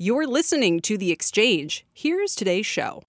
[0.00, 1.84] You're listening to The Exchange.
[1.92, 3.02] Here's today's show.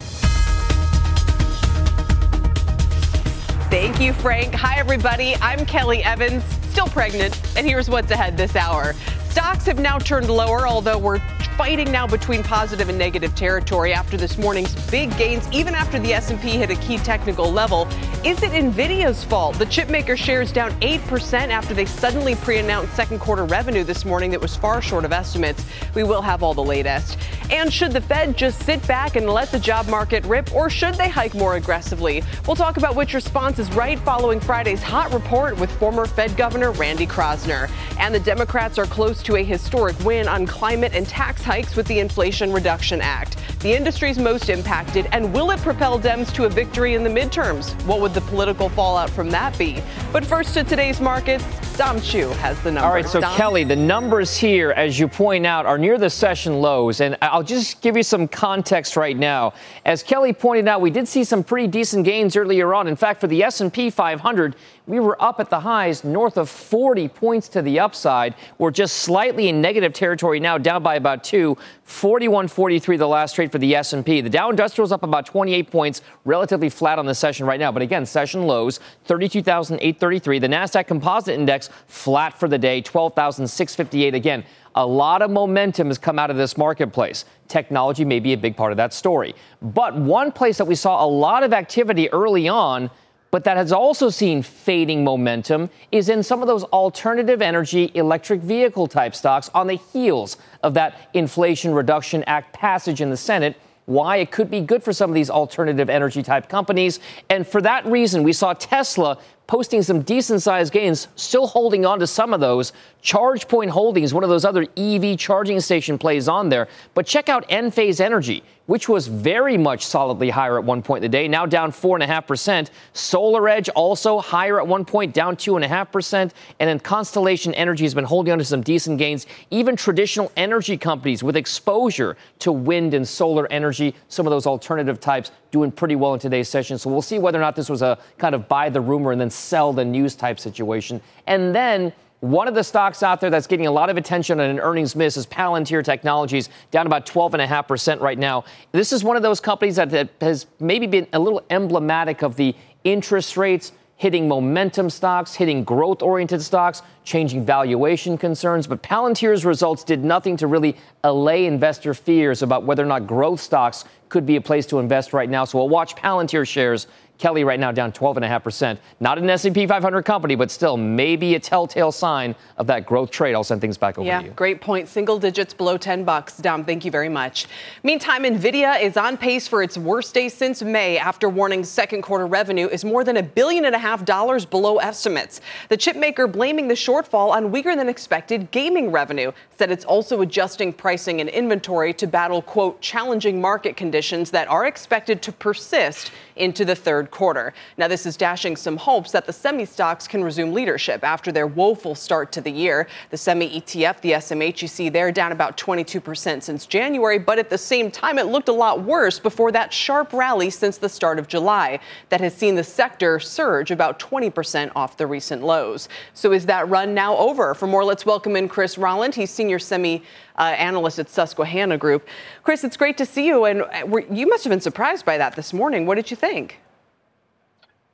[3.69, 4.55] Thank you, Frank.
[4.55, 5.35] Hi, everybody.
[5.35, 8.93] I'm Kelly Evans, still pregnant, and here's what's ahead this hour.
[9.39, 11.21] Stocks have now turned lower, although we're
[11.57, 16.13] fighting now between positive and negative territory after this morning's big gains, even after the
[16.13, 17.87] S&P hit a key technical level.
[18.25, 19.57] Is it Nvidia's fault?
[19.57, 24.41] The chipmaker shares down 8% after they suddenly pre-announced second quarter revenue this morning that
[24.41, 25.65] was far short of estimates.
[25.95, 27.17] We will have all the latest.
[27.49, 30.95] And should the Fed just sit back and let the job market rip, or should
[30.95, 32.23] they hike more aggressively?
[32.45, 36.71] We'll talk about which response is right following Friday's hot report with former Fed Governor
[36.71, 37.69] Randy Kroszner.
[37.99, 41.87] And the Democrats are close to a historic win on climate and tax hikes with
[41.87, 43.37] the Inflation Reduction Act.
[43.61, 47.73] The industry's most impacted, and will it propel Dems to a victory in the midterms?
[47.85, 49.81] What would the political fallout from that be?
[50.13, 51.45] But first to today's markets,
[51.79, 52.83] Dom Chu has the numbers.
[52.83, 53.37] All right, so Dom?
[53.37, 56.99] Kelly, the numbers here, as you point out, are near the session lows.
[56.99, 59.53] And I'll just give you some context right now.
[59.85, 62.89] As Kelly pointed out, we did see some pretty decent gains earlier on.
[62.89, 64.57] In fact, for the S&P 500,
[64.89, 68.33] we were up at the highs north of 40 points to the upside.
[68.57, 71.55] We're just slightly in negative territory now, down by about two.
[71.85, 74.21] 41.43 the last trade for the S&P.
[74.21, 77.71] The Dow Industrial is up about 28 points, relatively flat on the session right now.
[77.71, 80.39] But again, session lows 32,833.
[80.39, 84.15] The Nasdaq Composite Index flat for the day, 12,658.
[84.15, 84.43] Again,
[84.73, 87.25] a lot of momentum has come out of this marketplace.
[87.47, 89.35] Technology may be a big part of that story.
[89.61, 92.89] But one place that we saw a lot of activity early on
[93.31, 98.41] but that has also seen fading momentum is in some of those alternative energy electric
[98.41, 103.55] vehicle type stocks on the heels of that Inflation Reduction Act passage in the Senate.
[103.85, 106.99] Why it could be good for some of these alternative energy type companies.
[107.29, 109.17] And for that reason, we saw Tesla
[109.49, 112.71] posting some decent sized gains, still holding on to some of those.
[113.01, 116.67] ChargePoint Holdings, one of those other EV charging station plays on there.
[116.93, 121.11] But check out Enphase Energy, which was very much solidly higher at one point in
[121.11, 122.69] the day, now down 4.5%.
[122.93, 126.13] SolarEdge also higher at one point, down 2.5%.
[126.13, 129.25] And then Constellation Energy has been holding on to some decent gains.
[129.49, 134.99] Even traditional energy companies with exposure to wind and solar energy, some of those alternative
[134.99, 136.77] types, doing pretty well in today's session.
[136.77, 139.19] So we'll see whether or not this was a kind of buy the rumor and
[139.19, 141.01] then sell the news type situation.
[141.27, 144.49] And then one of the stocks out there that's getting a lot of attention on
[144.49, 148.43] an earnings miss is Palantir Technologies, down about 12.5% right now.
[148.73, 152.35] This is one of those companies that, that has maybe been a little emblematic of
[152.35, 158.65] the interest rates hitting momentum stocks, hitting growth oriented stocks, changing valuation concerns.
[158.65, 163.41] But Palantir's results did nothing to really allay investor fears about whether or not growth
[163.41, 165.43] stocks could be a place to invest right now.
[165.43, 166.87] So we'll watch Palantir shares
[167.19, 168.77] Kelly right now down 12.5%.
[169.01, 173.35] Not an S&P 500 company, but still maybe a telltale sign of that growth trade.
[173.35, 174.31] I'll send things back over yeah, to you.
[174.31, 174.87] great point.
[174.87, 176.37] Single digits below 10 bucks.
[176.37, 177.47] Dom, thank you very much.
[177.83, 182.25] Meantime, Nvidia is on pace for its worst day since May after warning second quarter
[182.25, 185.41] revenue is more than a billion and a half dollars below estimates.
[185.67, 190.71] The chipmaker blaming the shortfall on weaker than expected gaming revenue said it's also adjusting
[190.71, 196.63] pricing and inventory to battle quote challenging market conditions that are expected to persist into
[196.63, 197.53] the third quarter.
[197.77, 201.47] Now, this is dashing some hopes that the semi stocks can resume leadership after their
[201.47, 202.87] woeful start to the year.
[203.09, 207.49] The semi ETF, the SMH, you see they're down about 22% since January, but at
[207.49, 211.19] the same time, it looked a lot worse before that sharp rally since the start
[211.19, 211.79] of July
[212.09, 215.89] that has seen the sector surge about 20% off the recent lows.
[216.13, 217.53] So is that run now over?
[217.53, 219.15] For more, let's welcome in Chris Rolland.
[219.15, 220.03] He's senior semi
[220.37, 222.07] uh, analyst at Susquehanna Group.
[222.43, 225.35] Chris, it's great to see you, and uh, you must have been surprised by that
[225.35, 225.85] this morning.
[225.85, 226.59] What did you think?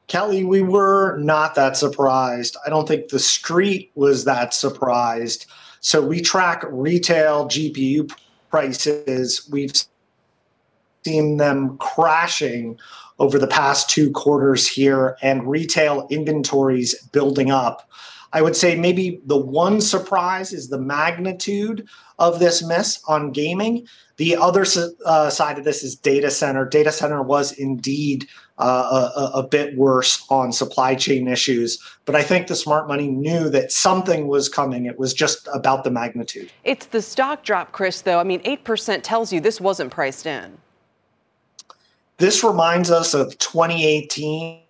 [0.07, 2.55] Kelly, we were not that surprised.
[2.65, 5.47] I don't think the street was that surprised.
[5.79, 8.11] So we track retail GPU
[8.49, 9.47] prices.
[9.51, 9.73] We've
[11.05, 12.77] seen them crashing
[13.19, 17.89] over the past two quarters here and retail inventories building up.
[18.33, 21.87] I would say maybe the one surprise is the magnitude
[22.19, 23.87] of this miss on gaming.
[24.17, 24.65] The other
[25.05, 26.65] uh, side of this is data center.
[26.65, 31.77] Data center was indeed uh, a, a, bit worse on supply chain issues.
[32.05, 34.85] But I think the smart money knew that something was coming.
[34.85, 36.51] It was just about the magnitude.
[36.63, 38.19] It's the stock drop, Chris, though.
[38.19, 40.57] I mean, 8% tells you this wasn't priced in.
[42.17, 44.61] This reminds us of 2018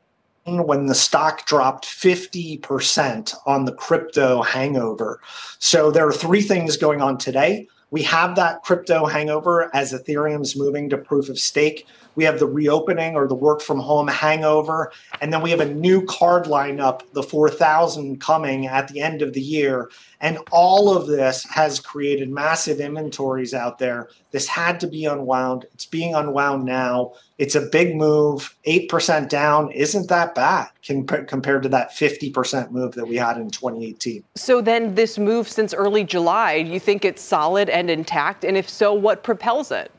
[0.46, 5.20] when the stock dropped 50% on the crypto hangover.
[5.60, 7.68] So there are three things going on today.
[7.92, 11.86] We have that crypto hangover as Ethereum's moving to proof of stake.
[12.16, 14.92] We have the reopening or the work from home hangover.
[15.22, 19.34] And then we have a new card lineup, the 4000 coming at the end of
[19.34, 19.90] the year.
[20.22, 24.10] And all of this has created massive inventories out there.
[24.32, 25.66] This had to be unwound.
[25.74, 27.14] It's being unwound now.
[27.38, 28.56] It's a big move.
[28.66, 34.24] 8% down isn't that bad compared to that 50% move that we had in 2018.
[34.36, 38.46] So then, this move since early July, you think it's solid and intact?
[38.46, 39.92] And if so, what propels it?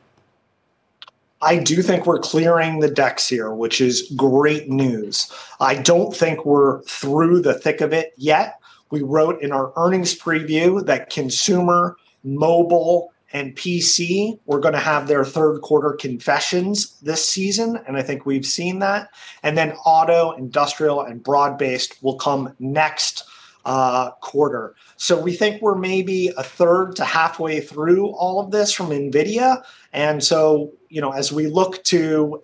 [1.42, 5.30] I do think we're clearing the decks here, which is great news.
[5.60, 8.58] I don't think we're through the thick of it yet.
[8.90, 15.08] We wrote in our earnings preview that consumer, mobile, and PC were going to have
[15.08, 17.78] their third quarter confessions this season.
[17.86, 19.10] And I think we've seen that.
[19.42, 23.24] And then auto, industrial, and broad based will come next
[23.66, 24.74] uh, quarter.
[24.96, 29.62] So we think we're maybe a third to halfway through all of this from NVIDIA.
[29.92, 32.40] And so, you know, as we look to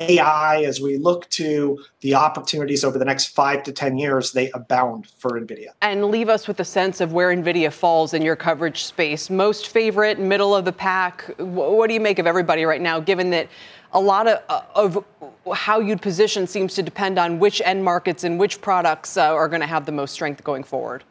[0.00, 4.50] AI, as we look to the opportunities over the next five to 10 years, they
[4.50, 5.68] abound for NVIDIA.
[5.80, 9.30] And leave us with a sense of where NVIDIA falls in your coverage space.
[9.30, 11.32] Most favorite, middle of the pack.
[11.38, 13.48] What do you make of everybody right now, given that
[13.96, 15.04] a lot of, uh, of
[15.54, 19.48] how you'd position seems to depend on which end markets and which products uh, are
[19.48, 21.02] going to have the most strength going forward?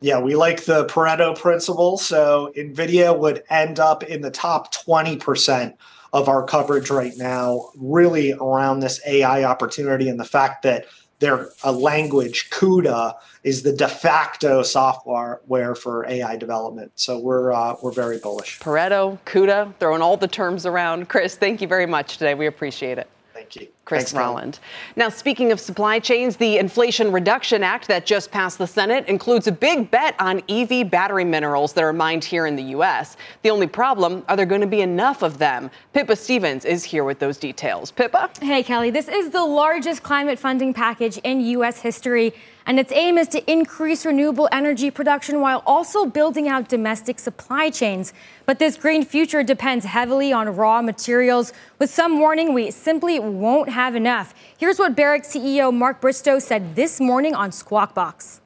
[0.00, 1.98] Yeah, we like the Pareto principle.
[1.98, 5.74] So NVIDIA would end up in the top 20%
[6.14, 10.86] of our coverage right now, really around this AI opportunity and the fact that
[11.22, 13.14] their a language CUDA
[13.44, 16.90] is the de facto software for AI development.
[16.96, 18.58] So we're uh, we're very bullish.
[18.58, 21.08] Pareto, CUDA, throwing all the terms around.
[21.08, 22.34] Chris, thank you very much today.
[22.34, 23.08] We appreciate it.
[23.32, 23.68] Thank you.
[23.84, 24.60] Chris Thanks, Rolland.
[24.94, 29.48] Now, speaking of supply chains, the Inflation Reduction Act that just passed the Senate includes
[29.48, 33.16] a big bet on EV battery minerals that are mined here in the U.S.
[33.42, 35.68] The only problem are there going to be enough of them?
[35.94, 37.90] Pippa Stevens is here with those details.
[37.90, 38.30] Pippa?
[38.40, 38.90] Hey, Kelly.
[38.90, 41.80] This is the largest climate funding package in U.S.
[41.80, 42.32] history
[42.66, 47.70] and its aim is to increase renewable energy production while also building out domestic supply
[47.70, 48.12] chains.
[48.46, 51.52] But this green future depends heavily on raw materials.
[51.78, 54.34] With some warning, we simply won't have enough.
[54.58, 58.40] Here's what Barrick CEO Mark Bristow said this morning on Squawk Box.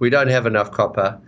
[0.00, 1.20] We don't have enough copper.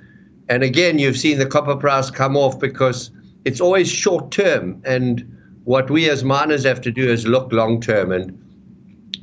[0.48, 3.10] And again, you've seen the copper price come off because
[3.44, 4.82] it's always short term.
[4.84, 5.24] And
[5.64, 8.10] what we as miners have to do is look long term.
[8.10, 8.38] And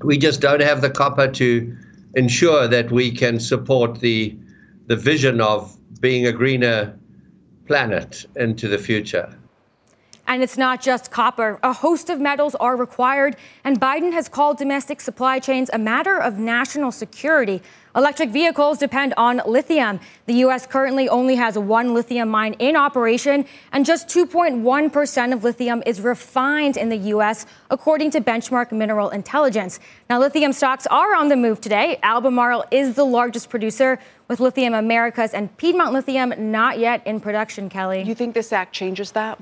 [0.03, 1.77] we just don't have the copper to
[2.15, 4.37] ensure that we can support the
[4.87, 6.97] the vision of being a greener
[7.67, 9.38] planet into the future.
[10.29, 11.59] And it's not just copper.
[11.63, 16.19] A host of metals are required, and Biden has called domestic supply chains a matter
[16.19, 17.63] of national security.
[17.95, 19.99] Electric vehicles depend on lithium.
[20.27, 20.67] The U.S.
[20.67, 26.77] currently only has one lithium mine in operation, and just 2.1% of lithium is refined
[26.77, 29.79] in the U.S., according to Benchmark Mineral Intelligence.
[30.11, 31.97] Now, lithium stocks are on the move today.
[32.03, 33.97] Albemarle is the largest producer,
[34.27, 38.03] with Lithium Americas and Piedmont Lithium not yet in production, Kelly.
[38.03, 39.39] You think this act changes that?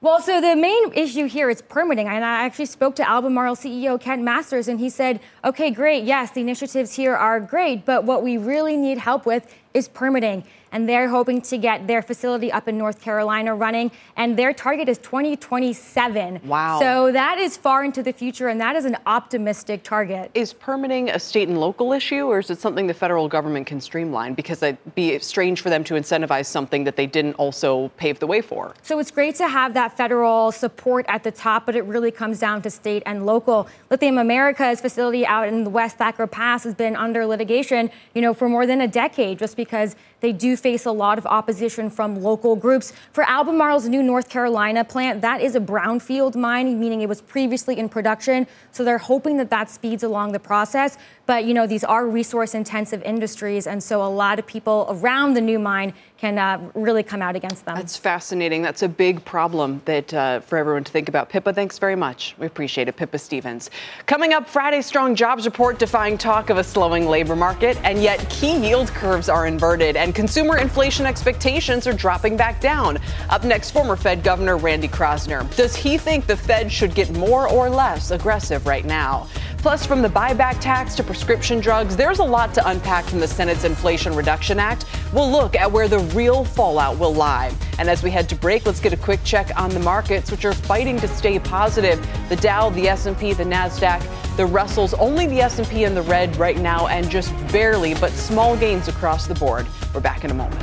[0.00, 2.06] Well, so the main issue here is permitting.
[2.06, 6.30] And I actually spoke to Albemarle CEO Kent Masters, and he said, okay, great, yes,
[6.30, 10.88] the initiatives here are great, but what we really need help with is permitting and
[10.88, 14.98] they're hoping to get their facility up in North Carolina running, and their target is
[14.98, 16.40] 2027.
[16.44, 16.78] Wow.
[16.80, 20.30] So that is far into the future, and that is an optimistic target.
[20.34, 23.80] Is permitting a state and local issue, or is it something the federal government can
[23.80, 24.34] streamline?
[24.34, 28.26] Because it'd be strange for them to incentivize something that they didn't also pave the
[28.26, 28.74] way for.
[28.82, 32.38] So it's great to have that federal support at the top, but it really comes
[32.38, 33.68] down to state and local.
[33.90, 38.34] Lithium America's facility out in the West Thacker Pass has been under litigation, you know,
[38.34, 42.22] for more than a decade, just because they do face a lot of opposition from
[42.22, 42.92] local groups.
[43.12, 47.78] For Albemarle's new North Carolina plant, that is a brownfield mine, meaning it was previously
[47.78, 48.46] in production.
[48.72, 50.98] So they're hoping that that speeds along the process.
[51.28, 53.66] But, you know, these are resource intensive industries.
[53.66, 57.36] And so a lot of people around the new mine can uh, really come out
[57.36, 57.76] against them.
[57.76, 58.62] That's fascinating.
[58.62, 61.28] That's a big problem that uh, for everyone to think about.
[61.28, 62.34] Pippa, thanks very much.
[62.38, 62.96] We appreciate it.
[62.96, 63.68] Pippa Stevens.
[64.06, 67.76] Coming up, Friday's strong jobs report defying talk of a slowing labor market.
[67.84, 69.96] And yet key yield curves are inverted.
[69.96, 72.98] And consumer inflation expectations are dropping back down.
[73.28, 75.54] Up next, former Fed Governor Randy Kroszner.
[75.56, 79.28] Does he think the Fed should get more or less aggressive right now?
[79.58, 83.26] Plus, from the buyback tax to prescription drugs, there's a lot to unpack from the
[83.26, 84.84] Senate's Inflation Reduction Act.
[85.12, 87.52] We'll look at where the real fallout will lie.
[87.78, 90.44] And as we head to break, let's get a quick check on the markets, which
[90.44, 92.00] are fighting to stay positive.
[92.28, 94.00] The Dow, the S&P, the Nasdaq,
[94.36, 98.56] the Russells, only the S&P in the red right now, and just barely, but small
[98.56, 99.66] gains across the board.
[99.92, 100.62] We're back in a moment.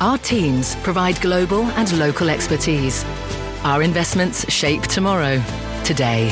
[0.00, 3.04] our teams provide global and local expertise.
[3.64, 5.42] Our investments shape tomorrow,
[5.84, 6.30] today.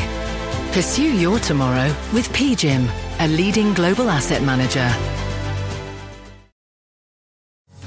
[0.72, 2.88] Pursue your tomorrow with PGIM,
[3.20, 4.90] a leading global asset manager.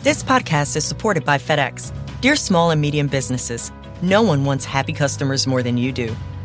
[0.04, 1.92] This podcast is supported by FedEx.
[2.22, 3.72] Dear small and medium businesses,
[4.02, 6.16] no one wants happy customers more than you do.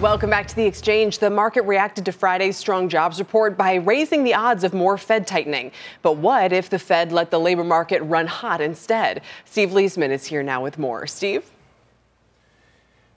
[0.00, 1.20] Welcome back to the exchange.
[1.20, 5.26] The market reacted to Friday's strong jobs report by raising the odds of more Fed
[5.26, 5.72] tightening.
[6.02, 9.22] But what if the Fed let the labor market run hot instead?
[9.46, 11.06] Steve Liesman is here now with more.
[11.06, 11.50] Steve?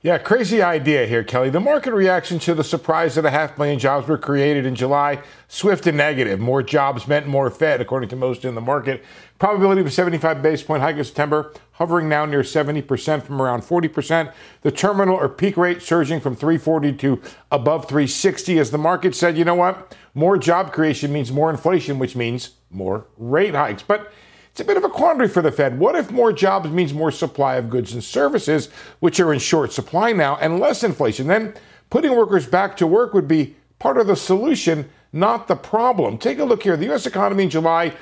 [0.01, 1.50] Yeah, crazy idea here, Kelly.
[1.50, 5.22] The market reaction to the surprise that a half million jobs were created in July,
[5.50, 6.39] swift and negative.
[6.39, 9.03] More jobs meant more Fed, according to most in the market.
[9.39, 13.63] Probability of a 75 base point hike in September, hovering now near 70% from around
[13.63, 14.32] 40%.
[14.62, 19.38] The terminal or peak rate surging from 340 to above 360 as the market said,
[19.38, 19.98] you know what?
[20.13, 23.84] More job creation means more inflation, which means more rate hikes.
[23.84, 24.13] But
[24.51, 25.79] it's a bit of a quandary for the Fed.
[25.79, 29.72] What if more jobs means more supply of goods and services, which are in short
[29.72, 31.27] supply now, and less inflation?
[31.27, 31.53] Then
[31.89, 36.18] putting workers back to work would be part of the solution, not the problem.
[36.18, 36.75] Take a look here.
[36.75, 37.06] The U.S.
[37.06, 37.94] economy in July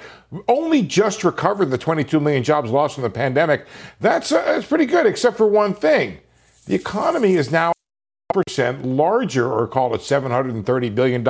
[0.48, 3.66] only just recovered the 22 million jobs lost from the pandemic.
[4.02, 6.20] That's, uh, that's pretty good, except for one thing.
[6.66, 7.72] The economy is now
[8.34, 11.28] percent larger, or call it $730 billion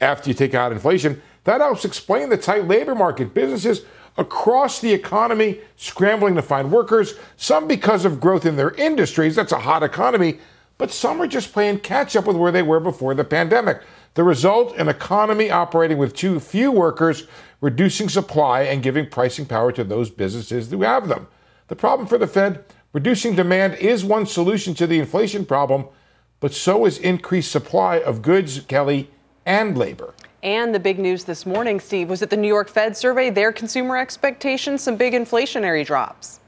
[0.00, 1.20] after you take out inflation.
[1.44, 3.34] That helps explain the tight labor market.
[3.34, 3.82] Businesses
[4.16, 9.36] across the economy, scrambling to find workers, some because of growth in their industries.
[9.36, 10.38] That's a hot economy.
[10.78, 13.82] But some are just playing catch up with where they were before the pandemic.
[14.14, 17.26] The result an economy operating with too few workers,
[17.60, 21.26] reducing supply and giving pricing power to those businesses who have them.
[21.68, 25.86] The problem for the Fed reducing demand is one solution to the inflation problem,
[26.40, 29.10] but so is increased supply of goods, Kelly,
[29.46, 30.14] and labor.
[30.42, 33.52] And the big news this morning, Steve, was that the New York Fed survey their
[33.52, 36.40] consumer expectations, some big inflationary drops.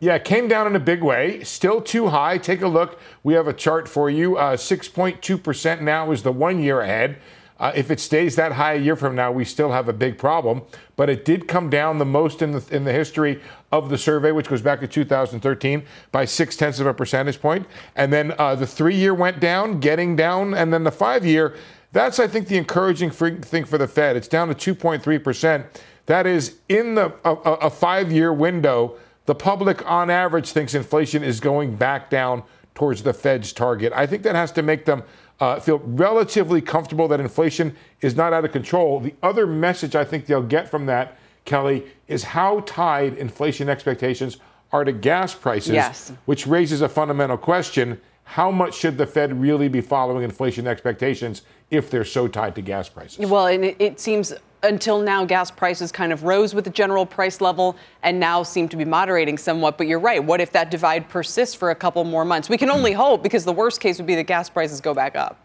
[0.00, 1.42] Yeah, it came down in a big way.
[1.44, 2.38] Still too high.
[2.38, 3.00] Take a look.
[3.22, 4.36] We have a chart for you.
[4.36, 7.18] Uh, 6.2% now is the one year ahead.
[7.58, 10.18] Uh, if it stays that high a year from now, we still have a big
[10.18, 10.60] problem.
[10.96, 13.40] But it did come down the most in the, in the history
[13.72, 15.82] of the survey, which goes back to 2013,
[16.12, 17.66] by six tenths of a percentage point.
[17.94, 20.52] And then uh, the three year went down, getting down.
[20.52, 21.56] And then the five year
[21.96, 24.16] that's, I think, the encouraging thing for the Fed.
[24.16, 25.64] It's down to 2.3%.
[26.06, 28.96] That is in the a, a five year window.
[29.26, 33.92] The public, on average, thinks inflation is going back down towards the Fed's target.
[33.94, 35.02] I think that has to make them
[35.40, 39.00] uh, feel relatively comfortable that inflation is not out of control.
[39.00, 44.38] The other message I think they'll get from that, Kelly, is how tied inflation expectations
[44.72, 46.12] are to gas prices, yes.
[46.26, 48.00] which raises a fundamental question.
[48.26, 52.62] How much should the Fed really be following inflation expectations if they're so tied to
[52.62, 53.26] gas prices.
[53.26, 57.04] Well, and it, it seems until now gas prices kind of rose with the general
[57.04, 59.78] price level and now seem to be moderating somewhat.
[59.78, 60.22] But you're right.
[60.22, 62.48] What if that divide persists for a couple more months?
[62.48, 62.98] We can only hmm.
[62.98, 65.40] hope because the worst case would be that gas prices go back up.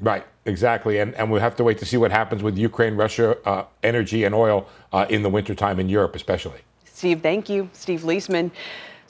[0.00, 0.98] Right, exactly.
[0.98, 4.24] And, and we'll have to wait to see what happens with Ukraine, Russia, uh, energy,
[4.24, 6.60] and oil uh, in the wintertime in Europe, especially.
[6.84, 7.70] Steve, thank you.
[7.72, 8.50] Steve Liesman.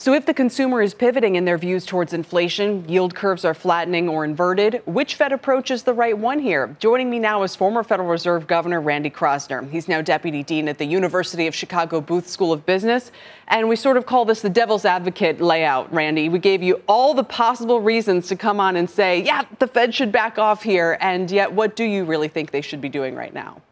[0.02, 4.08] So, if the consumer is pivoting in their views towards inflation, yield curves are flattening
[4.08, 6.74] or inverted, which Fed approach is the right one here?
[6.80, 9.70] Joining me now is former Federal Reserve Governor Randy Kroszner.
[9.70, 13.12] He's now Deputy Dean at the University of Chicago Booth School of Business.
[13.46, 16.28] And we sort of call this the devil's advocate layout, Randy.
[16.28, 19.94] We gave you all the possible reasons to come on and say, yeah, the Fed
[19.94, 20.98] should back off here.
[21.00, 23.62] And yet, what do you really think they should be doing right now?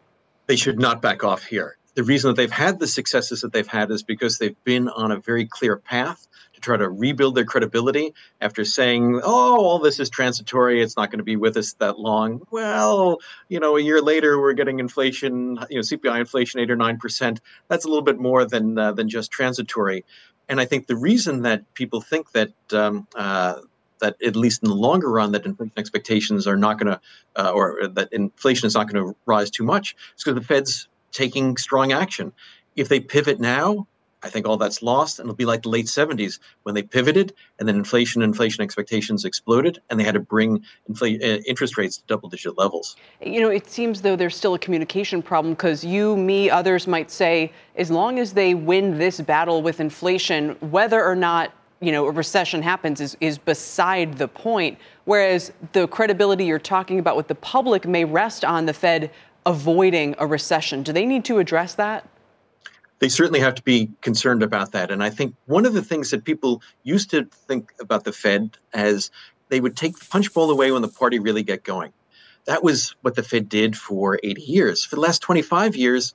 [0.47, 3.67] They should not back off here the reason that they've had the successes that they've
[3.67, 7.45] had is because they've been on a very clear path to try to rebuild their
[7.45, 10.81] credibility after saying, oh, all this is transitory.
[10.81, 12.41] It's not going to be with us that long.
[12.49, 13.19] Well,
[13.49, 17.39] you know, a year later, we're getting inflation, you know, CPI inflation, eight or 9%.
[17.67, 20.05] That's a little bit more than, uh, than just transitory.
[20.47, 23.59] And I think the reason that people think that, um, uh,
[23.99, 27.01] that at least in the longer run, that inflation expectations are not going to,
[27.35, 30.87] uh, or that inflation is not going to rise too much, is because the Fed's
[31.11, 32.31] taking strong action.
[32.75, 33.87] If they pivot now,
[34.23, 37.33] I think all that's lost, and it'll be like the late 70s when they pivoted,
[37.59, 41.97] and then inflation inflation expectations exploded, and they had to bring infl- uh, interest rates
[41.97, 42.95] to double-digit levels.
[43.21, 47.09] You know, it seems though there's still a communication problem because you, me, others might
[47.09, 52.05] say, as long as they win this battle with inflation, whether or not you know
[52.05, 54.77] a recession happens is is beside the point.
[55.05, 59.09] Whereas the credibility you're talking about with the public may rest on the Fed
[59.45, 60.83] avoiding a recession.
[60.83, 62.07] Do they need to address that?
[62.99, 64.91] They certainly have to be concerned about that.
[64.91, 68.57] And I think one of the things that people used to think about the Fed
[68.73, 69.09] as
[69.49, 71.91] they would take the punch bowl away when the party really get going.
[72.45, 74.85] That was what the Fed did for 80 years.
[74.85, 76.13] For the last 25 years,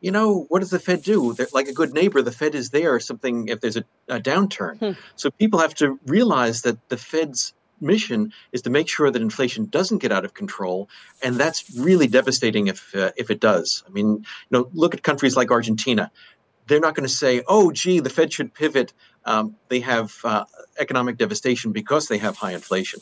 [0.00, 1.32] you know, what does the Fed do?
[1.34, 4.78] They're like a good neighbor, the Fed is there something if there's a, a downturn.
[4.78, 5.00] Hmm.
[5.16, 9.66] So people have to realize that the Fed's mission is to make sure that inflation
[9.66, 10.88] doesn't get out of control,
[11.22, 13.82] and that's really devastating if uh, if it does.
[13.86, 16.10] I mean, you know, look at countries like Argentina.
[16.66, 18.92] They're not going to say, "Oh, gee, the Fed should pivot."
[19.24, 20.44] Um, they have uh,
[20.78, 23.00] economic devastation because they have high inflation.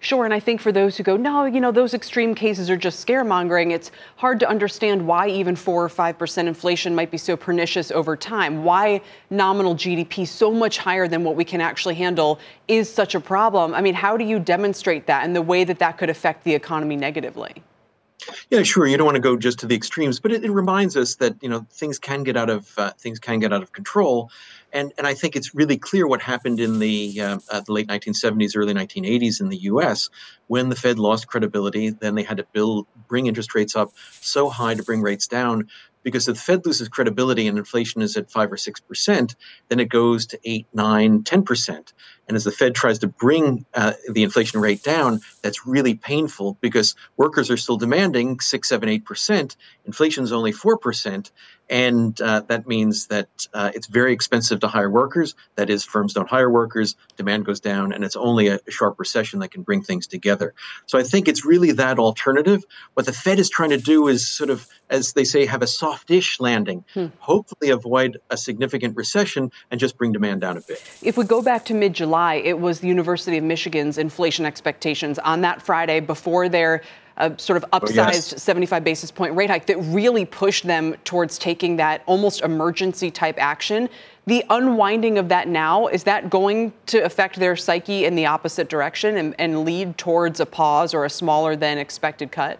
[0.00, 2.76] Sure, and I think for those who go, no, you know, those extreme cases are
[2.76, 7.36] just scaremongering, it's hard to understand why even 4 or 5% inflation might be so
[7.36, 8.62] pernicious over time.
[8.62, 13.20] Why nominal GDP so much higher than what we can actually handle is such a
[13.20, 13.74] problem.
[13.74, 16.54] I mean, how do you demonstrate that and the way that that could affect the
[16.54, 17.62] economy negatively?
[18.50, 18.86] Yeah, sure.
[18.86, 21.36] You don't want to go just to the extremes, but it, it reminds us that
[21.42, 24.30] you know things can get out of uh, things can get out of control,
[24.72, 27.88] and and I think it's really clear what happened in the uh, uh, the late
[27.88, 30.10] 1970s, early 1980s in the U.S.
[30.46, 31.90] when the Fed lost credibility.
[31.90, 35.68] Then they had to build bring interest rates up so high to bring rates down
[36.02, 39.34] because if the Fed loses credibility and inflation is at five or six percent,
[39.68, 41.92] then it goes to eight, nine, ten percent.
[42.28, 46.58] And as the Fed tries to bring uh, the inflation rate down, that's really painful
[46.60, 49.56] because workers are still demanding six, seven, eight percent.
[49.84, 51.30] Inflation is only four percent,
[51.68, 55.34] and uh, that means that uh, it's very expensive to hire workers.
[55.56, 59.40] That is, firms don't hire workers, demand goes down, and it's only a, sharp recession
[59.40, 60.52] that can bring things together.
[60.86, 62.64] So I think it's really that alternative.
[62.94, 65.66] What the Fed is trying to do is sort of, as they say, have a
[65.66, 67.06] softish landing, hmm.
[67.18, 70.82] hopefully avoid a significant recession and just bring demand down a bit.
[71.02, 75.18] If we go back to mid July, it was the University of Michigan's inflation expectations
[75.18, 76.82] on that Friday before their
[77.18, 78.42] a sort of upsized oh, yes.
[78.42, 83.36] 75 basis point rate hike that really pushed them towards taking that almost emergency type
[83.38, 83.88] action.
[84.26, 88.68] The unwinding of that now, is that going to affect their psyche in the opposite
[88.68, 92.58] direction and, and lead towards a pause or a smaller than expected cut?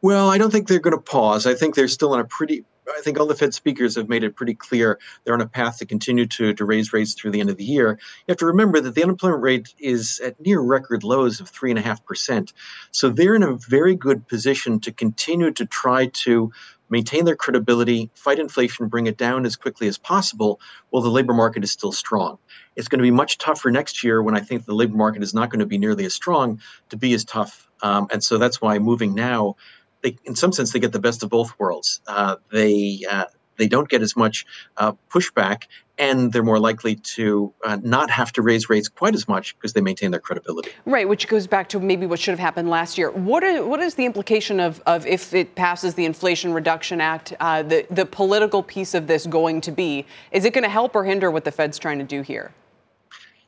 [0.00, 1.46] Well, I don't think they're going to pause.
[1.46, 4.24] I think they're still in a pretty I think all the Fed speakers have made
[4.24, 7.40] it pretty clear they're on a path to continue to, to raise rates through the
[7.40, 7.90] end of the year.
[8.26, 12.52] You have to remember that the unemployment rate is at near record lows of 3.5%.
[12.90, 16.52] So they're in a very good position to continue to try to
[16.90, 21.32] maintain their credibility, fight inflation, bring it down as quickly as possible while the labor
[21.32, 22.36] market is still strong.
[22.76, 25.32] It's going to be much tougher next year when I think the labor market is
[25.32, 27.70] not going to be nearly as strong to be as tough.
[27.82, 29.56] Um, and so that's why moving now
[30.02, 32.00] they, in some sense, they get the best of both worlds.
[32.06, 33.24] Uh, they uh,
[33.56, 34.44] they don't get as much
[34.78, 35.64] uh, pushback,
[35.98, 39.72] and they're more likely to uh, not have to raise rates quite as much because
[39.72, 40.70] they maintain their credibility.
[40.86, 43.10] Right, which goes back to maybe what should have happened last year.
[43.10, 47.34] What is, what is the implication of, of if it passes the Inflation Reduction Act,
[47.40, 50.06] uh, the, the political piece of this going to be?
[50.32, 52.52] Is it going to help or hinder what the Fed's trying to do here?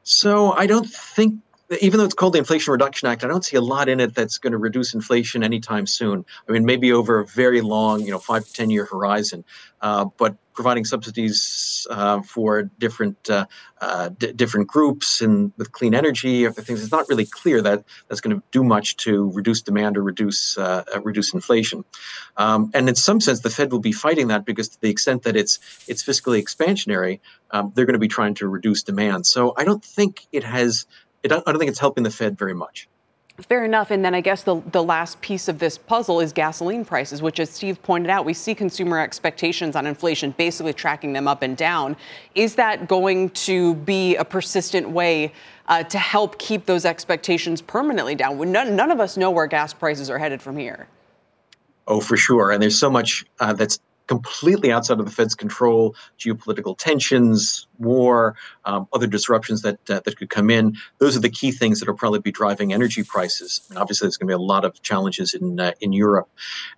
[0.02, 1.40] So I don't think
[1.80, 4.14] even though it's called the Inflation Reduction Act, I don't see a lot in it
[4.14, 6.24] that's going to reduce inflation anytime soon.
[6.48, 9.44] I mean, maybe over a very long, you know, five to ten year horizon.
[9.80, 13.44] Uh, but providing subsidies uh, for different uh,
[13.80, 17.84] uh d- different groups and with clean energy, other things, it's not really clear that
[18.08, 21.84] that's going to do much to reduce demand or reduce uh, uh, reduce inflation.
[22.36, 25.24] Um, and in some sense, the Fed will be fighting that because to the extent
[25.24, 29.26] that it's it's fiscally expansionary, um, they're going to be trying to reduce demand.
[29.26, 30.86] So I don't think it has
[31.24, 32.88] I don't think it's helping the Fed very much.
[33.48, 33.90] Fair enough.
[33.90, 37.40] And then I guess the, the last piece of this puzzle is gasoline prices, which,
[37.40, 41.56] as Steve pointed out, we see consumer expectations on inflation basically tracking them up and
[41.56, 41.96] down.
[42.36, 45.32] Is that going to be a persistent way
[45.66, 48.38] uh, to help keep those expectations permanently down?
[48.52, 50.86] None, none of us know where gas prices are headed from here.
[51.88, 52.52] Oh, for sure.
[52.52, 58.36] And there's so much uh, that's completely outside of the Fed's control, geopolitical tensions, war,
[58.64, 60.76] um, other disruptions that uh, that could come in.
[60.98, 63.62] Those are the key things that will probably be driving energy prices.
[63.76, 66.28] Obviously, there's going to be a lot of challenges in uh, in Europe,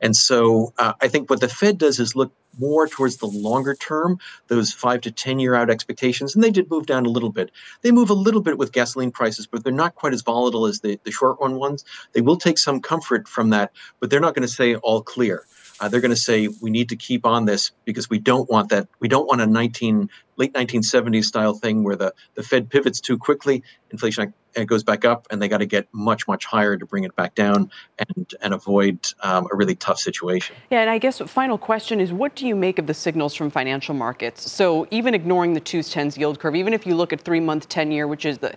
[0.00, 3.74] and so uh, I think what the Fed does is look more towards the longer
[3.74, 7.30] term, those five to ten year out expectations, and they did move down a little
[7.30, 7.50] bit.
[7.82, 10.80] They move a little bit with gasoline prices, but they're not quite as volatile as
[10.80, 11.84] the the short run ones.
[12.12, 15.44] They will take some comfort from that, but they're not going to say all clear.
[15.78, 18.70] Uh, they're going to say we need to keep on this because we don't want
[18.70, 18.88] that.
[19.00, 23.18] We don't want a 19 late 1970s style thing where the, the Fed pivots too
[23.18, 24.32] quickly, inflation
[24.64, 27.34] goes back up, and they got to get much, much higher to bring it back
[27.34, 30.56] down and, and avoid um, a really tough situation.
[30.70, 33.34] Yeah, and I guess the final question is what do you make of the signals
[33.34, 34.50] from financial markets?
[34.50, 37.68] So even ignoring the twos tens yield curve, even if you look at three month,
[37.68, 38.54] 10 year, which is the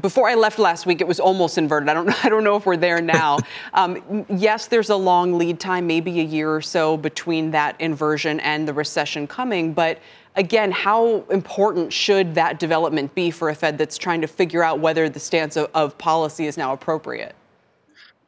[0.00, 1.88] before I left last week, it was almost inverted.
[1.88, 3.38] I don't, I don't know if we're there now.
[3.74, 8.38] um, yes, there's a long lead time, maybe a year or so between that inversion
[8.40, 9.98] and the recession coming, but
[10.36, 14.80] again, how important should that development be for a Fed that's trying to figure out
[14.80, 17.34] whether the stance of, of policy is now appropriate?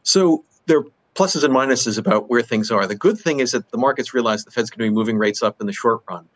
[0.02, 2.86] So there are pluses and minuses about where things are.
[2.86, 5.42] The good thing is that the markets realize the Fed's going to be moving rates
[5.42, 6.28] up in the short run.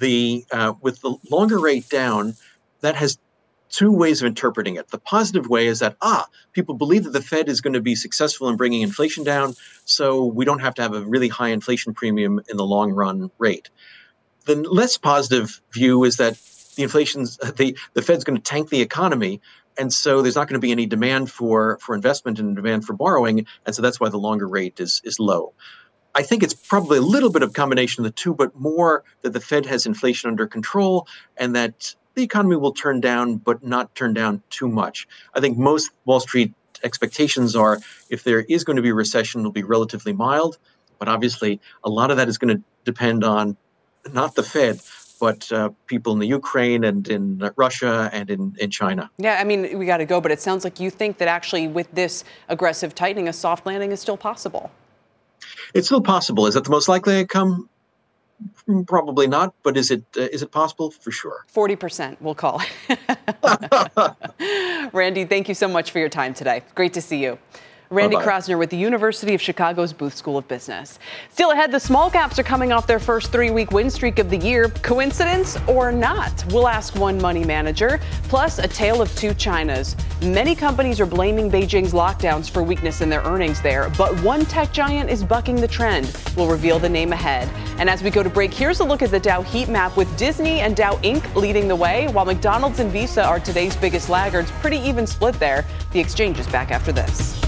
[0.00, 2.34] The uh, with the longer rate down,
[2.80, 3.18] that has
[3.68, 4.88] two ways of interpreting it.
[4.88, 7.94] The positive way is that ah, people believe that the Fed is going to be
[7.94, 11.92] successful in bringing inflation down, so we don't have to have a really high inflation
[11.94, 13.70] premium in the long run rate.
[14.48, 16.38] The less positive view is that
[16.74, 19.42] the inflation's the the Fed's going to tank the economy,
[19.76, 22.94] and so there's not going to be any demand for for investment and demand for
[22.94, 25.52] borrowing, and so that's why the longer rate is is low.
[26.14, 29.04] I think it's probably a little bit of a combination of the two, but more
[29.20, 31.06] that the Fed has inflation under control
[31.36, 35.06] and that the economy will turn down, but not turn down too much.
[35.34, 39.42] I think most Wall Street expectations are if there is going to be a recession,
[39.42, 40.56] it'll be relatively mild.
[40.98, 43.58] But obviously, a lot of that is going to depend on
[44.12, 44.80] not the Fed,
[45.20, 49.10] but uh, people in the Ukraine and in Russia and in, in China.
[49.18, 51.68] Yeah, I mean, we got to go, but it sounds like you think that actually
[51.68, 54.70] with this aggressive tightening, a soft landing is still possible.
[55.74, 56.46] It's still possible.
[56.46, 57.68] Is that the most likely outcome?
[58.86, 60.92] Probably not, but is it uh, is it possible?
[60.92, 61.44] For sure.
[61.48, 62.98] Forty percent, we'll call it.
[64.92, 66.62] Randy, thank you so much for your time today.
[66.76, 67.38] Great to see you.
[67.90, 68.30] Randy Bye-bye.
[68.30, 70.98] Kroszner with the University of Chicago's Booth School of Business.
[71.30, 74.28] Still ahead, the small caps are coming off their first three week win streak of
[74.28, 74.68] the year.
[74.82, 76.44] Coincidence or not?
[76.50, 77.98] We'll ask one money manager.
[78.24, 79.96] Plus, a tale of two Chinas.
[80.22, 84.70] Many companies are blaming Beijing's lockdowns for weakness in their earnings there, but one tech
[84.70, 86.14] giant is bucking the trend.
[86.36, 87.48] We'll reveal the name ahead.
[87.78, 90.14] And as we go to break, here's a look at the Dow heat map with
[90.18, 91.34] Disney and Dow Inc.
[91.34, 94.50] leading the way, while McDonald's and Visa are today's biggest laggards.
[94.60, 95.64] Pretty even split there.
[95.92, 97.47] The exchange is back after this.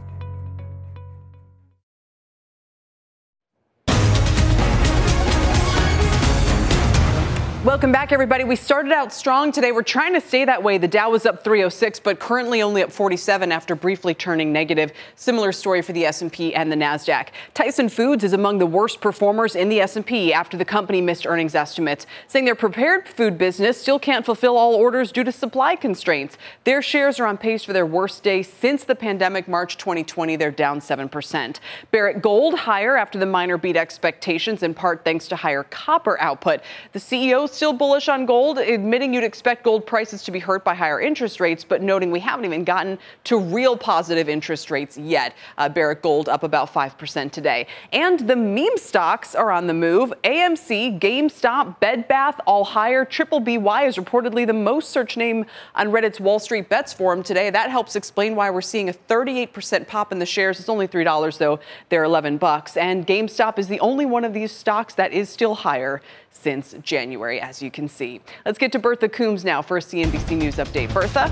[7.63, 8.43] Welcome back, everybody.
[8.43, 9.71] We started out strong today.
[9.71, 10.79] We're trying to stay that way.
[10.79, 14.91] The Dow was up 306, but currently only up 47 after briefly turning negative.
[15.15, 17.27] Similar story for the S&P and the Nasdaq.
[17.53, 21.53] Tyson Foods is among the worst performers in the S&P after the company missed earnings
[21.53, 26.39] estimates, saying their prepared food business still can't fulfill all orders due to supply constraints.
[26.63, 30.35] Their shares are on pace for their worst day since the pandemic, March 2020.
[30.35, 31.59] They're down 7%.
[31.91, 36.61] Barrick Gold higher after the miner beat expectations, in part thanks to higher copper output.
[36.93, 40.73] The CEO still bullish on gold, admitting you'd expect gold prices to be hurt by
[40.73, 45.35] higher interest rates, but noting we haven't even gotten to real positive interest rates yet.
[45.57, 47.67] Uh, Barrick Gold up about 5% today.
[47.91, 50.13] And the meme stocks are on the move.
[50.23, 53.05] AMC, GameStop, Bed Bath, all higher.
[53.05, 57.49] Triple BY is reportedly the most searched name on Reddit's Wall Street Bets forum today.
[57.49, 60.59] That helps explain why we're seeing a 38% pop in the shares.
[60.59, 61.59] It's only $3 though.
[61.89, 62.77] They're 11 bucks.
[62.77, 67.39] And GameStop is the only one of these stocks that is still higher since January,
[67.39, 68.21] as you can see.
[68.45, 70.93] Let's get to Bertha Coombs now for a CNBC News update.
[70.93, 71.27] Bertha?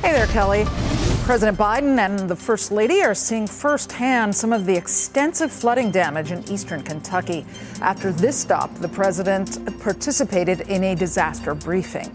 [0.00, 0.64] Hey there, Kelly.
[1.24, 6.32] President Biden and the First Lady are seeing firsthand some of the extensive flooding damage
[6.32, 7.44] in eastern Kentucky.
[7.82, 12.10] After this stop, the president participated in a disaster briefing.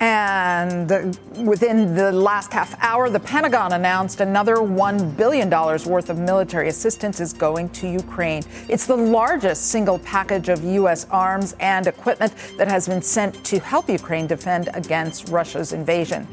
[0.00, 6.68] And within the last half hour, the Pentagon announced another $1 billion worth of military
[6.68, 8.44] assistance is going to Ukraine.
[8.68, 11.06] It's the largest single package of U.S.
[11.10, 16.28] arms and equipment that has been sent to help Ukraine defend against Russia's invasion.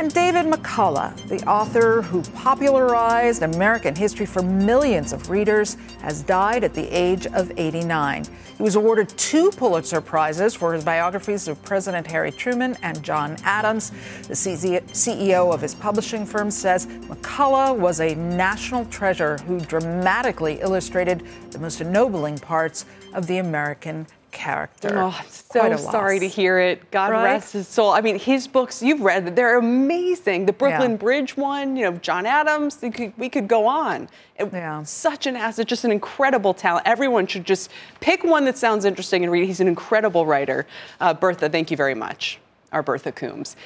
[0.00, 6.64] And David McCullough, the author who popularized American history for millions of readers, has died
[6.64, 8.24] at the age of 89.
[8.56, 13.36] He was awarded two Pulitzer Prizes for his biographies of President Harry Truman and John
[13.44, 13.90] Adams.
[14.26, 21.26] The CEO of his publishing firm says McCullough was a national treasure who dramatically illustrated
[21.50, 24.92] the most ennobling parts of the American character.
[24.96, 26.90] Oh, so sorry to hear it.
[26.90, 27.24] God right?
[27.24, 27.90] rest his soul.
[27.90, 30.46] I mean, his books, you've read them, they're amazing.
[30.46, 30.96] The Brooklyn yeah.
[30.96, 34.08] Bridge one, you know, John Adams, could, we could go on.
[34.36, 34.82] It, yeah.
[34.82, 36.86] Such an asset, just an incredible talent.
[36.86, 39.46] Everyone should just pick one that sounds interesting and read.
[39.46, 40.66] He's an incredible writer.
[41.00, 42.38] Uh, Bertha, thank you very much.
[42.72, 43.56] Our Bertha Coombs.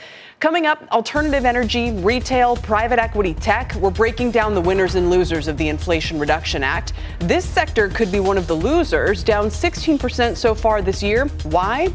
[0.44, 3.74] Coming up, alternative energy, retail, private equity, tech.
[3.76, 6.92] We're breaking down the winners and losers of the Inflation Reduction Act.
[7.20, 11.28] This sector could be one of the losers, down 16% so far this year.
[11.44, 11.90] Why?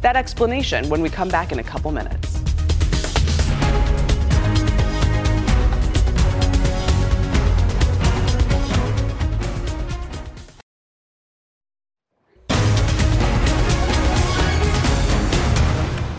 [0.00, 2.40] That explanation when we come back in a couple minutes.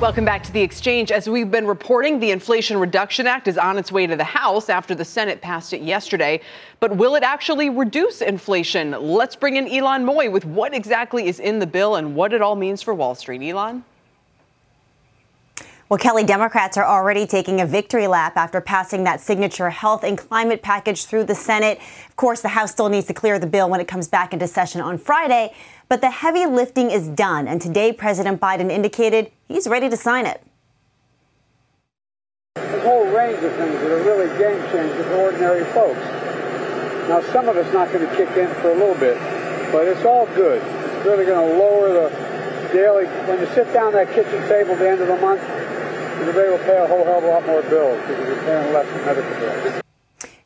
[0.03, 1.13] Welcome back to the exchange.
[1.13, 4.67] As we've been reporting, the Inflation Reduction Act is on its way to the House
[4.67, 6.41] after the Senate passed it yesterday.
[6.81, 8.91] But will it actually reduce inflation?
[8.91, 12.41] Let's bring in Ylan Mui with what exactly is in the bill and what it
[12.41, 13.39] all means for Wall Street.
[13.39, 13.81] Ylan?
[15.89, 20.17] Well, Kelly, Democrats are already taking a victory lap after passing that signature health and
[20.17, 21.77] climate package through the Senate.
[22.07, 24.47] Of course, the House still needs to clear the bill when it comes back into
[24.47, 25.53] session on Friday.
[25.89, 30.25] But the heavy lifting is done, and today President Biden indicated he's ready to sign
[30.25, 30.41] it.
[32.55, 35.99] There's a whole range of things that are really game changers for ordinary folks.
[37.09, 39.19] Now, some of it's not going to kick in for a little bit,
[39.73, 40.63] but it's all good.
[40.63, 42.09] It's really going to lower the
[42.71, 43.05] daily.
[43.27, 45.41] When you sit down at that kitchen table at the end of the month,
[46.19, 48.43] you'll be able to pay a whole hell of a lot more bills because you're
[48.43, 49.83] paying less medical bills.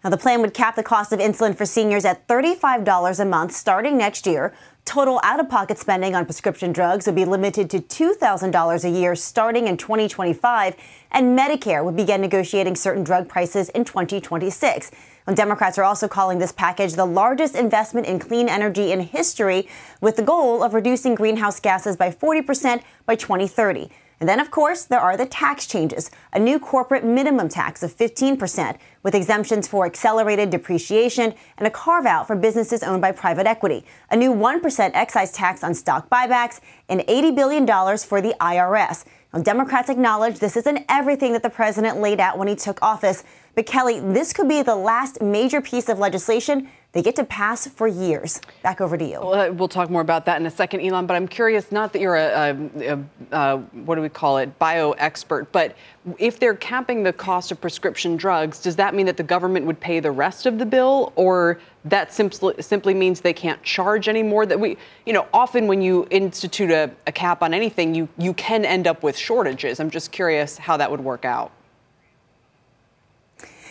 [0.04, 3.52] Now, the plan would cap the cost of insulin for seniors at $35 a month
[3.52, 4.54] starting next year.
[4.86, 9.16] Total out of pocket spending on prescription drugs would be limited to $2,000 a year
[9.16, 10.76] starting in 2025,
[11.12, 14.92] and Medicare would begin negotiating certain drug prices in 2026.
[15.26, 19.68] And Democrats are also calling this package the largest investment in clean energy in history,
[20.00, 23.90] with the goal of reducing greenhouse gases by 40% by 2030.
[24.20, 27.96] And then, of course, there are the tax changes a new corporate minimum tax of
[27.96, 33.46] 15%, with exemptions for accelerated depreciation and a carve out for businesses owned by private
[33.46, 39.06] equity, a new 1% excise tax on stock buybacks, and $80 billion for the IRS.
[39.34, 43.24] Now, Democrats acknowledge this isn't everything that the president laid out when he took office.
[43.56, 47.68] But Kelly, this could be the last major piece of legislation they get to pass
[47.68, 48.42] for years.
[48.64, 49.20] Back over to you.
[49.20, 51.06] Well, uh, we'll talk more about that in a second, Ylan.
[51.06, 54.58] But I'm curious, not that you're a, a, a, a what do we call it,
[54.58, 55.76] bio expert, but
[56.18, 59.80] if they're capping the cost of prescription drugs, does that mean that the government would
[59.80, 64.46] pay the rest of the bill, or that simply simply means they can't charge anymore?
[64.46, 68.34] That we, you know, often when you institute a, a cap on anything, you you
[68.34, 69.80] can end up with shortages.
[69.80, 71.52] I'm just curious how that would work out.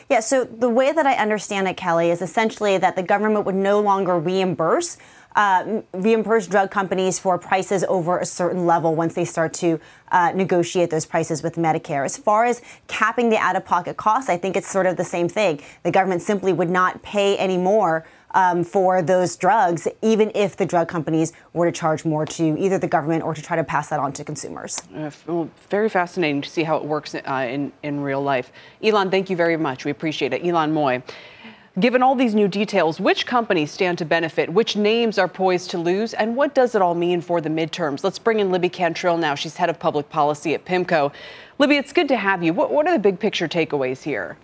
[0.08, 3.56] Yeah, so the way that I understand it, Kelly, is essentially that the government would
[3.56, 4.98] no longer reimburse
[5.36, 9.78] uh, reimburse drug companies for prices over a certain level once they start to
[10.10, 12.04] uh, negotiate those prices with Medicare.
[12.04, 15.04] As far as capping the out of pocket costs, I think it's sort of the
[15.04, 15.60] same thing.
[15.82, 20.66] The government simply would not pay any more um, for those drugs, even if the
[20.66, 23.88] drug companies were to charge more to either the government or to try to pass
[23.88, 24.82] that on to consumers.
[24.94, 28.52] Uh, well, very fascinating to see how it works uh, in, in real life.
[28.82, 29.84] Ylan, thank you very much.
[29.84, 30.42] We appreciate it.
[30.42, 31.02] Ylan Mui.
[31.78, 34.50] Given all these new details, which companies stand to benefit?
[34.50, 36.14] Which names are poised to lose?
[36.14, 38.02] And what does it all mean for the midterms?
[38.02, 39.34] Let's bring in Libby Cantrell now.
[39.34, 41.12] She's head of public policy at PIMCO.
[41.58, 42.54] Libby, it's good to have you.
[42.54, 44.38] What, what are the big picture takeaways here?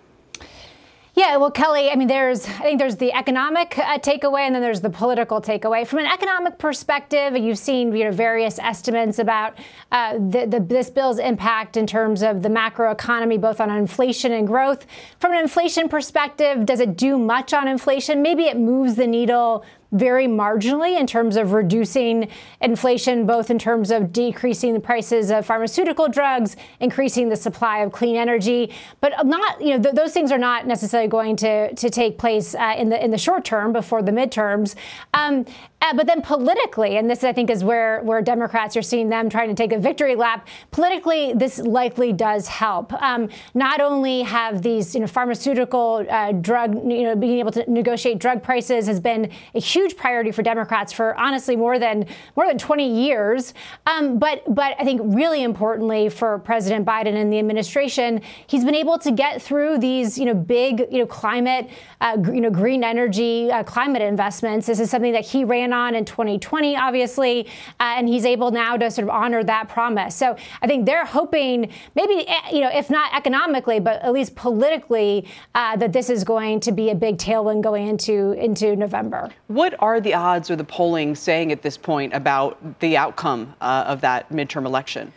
[1.15, 4.63] Yeah, well, Kelly, I mean, there's, I think there's the economic uh, takeaway and then
[4.63, 5.85] there's the political takeaway.
[5.85, 9.53] From an economic perspective, you've seen you know, various estimates about
[9.91, 14.31] uh, the, the, this bill's impact in terms of the macro economy, both on inflation
[14.31, 14.87] and growth.
[15.19, 18.23] From an inflation perspective, does it do much on inflation?
[18.23, 22.27] Maybe it moves the needle very marginally in terms of reducing
[22.61, 27.91] inflation, both in terms of decreasing the prices of pharmaceutical drugs, increasing the supply of
[27.91, 31.89] clean energy, but not, you know, th- those things are not necessarily going to, to
[31.89, 34.75] take place uh, in the in the short term before the midterms.
[35.13, 35.45] Um,
[35.83, 39.29] uh, but then politically, and this I think is where where Democrats are seeing them
[39.29, 40.47] trying to take a victory lap.
[40.71, 42.93] Politically, this likely does help.
[42.93, 47.69] Um, not only have these you know pharmaceutical uh, drug you know being able to
[47.69, 52.05] negotiate drug prices has been a huge priority for Democrats for honestly more than
[52.37, 53.53] more than 20 years.
[53.85, 58.75] Um, but but I think really importantly for President Biden and the administration, he's been
[58.75, 61.69] able to get through these you know big you know climate
[61.99, 64.65] uh, you know green energy uh, climate investments.
[64.67, 67.47] This is something that he ran on in 2020, obviously,
[67.79, 70.15] uh, and he's able now to sort of honor that promise.
[70.15, 74.35] So I think they're hoping, maybe eh, you know, if not economically, but at least
[74.35, 79.29] politically, uh, that this is going to be a big tailwind going into into November.
[79.47, 83.85] What are the odds or the polling saying at this point about the outcome uh,
[83.87, 85.11] of that midterm election?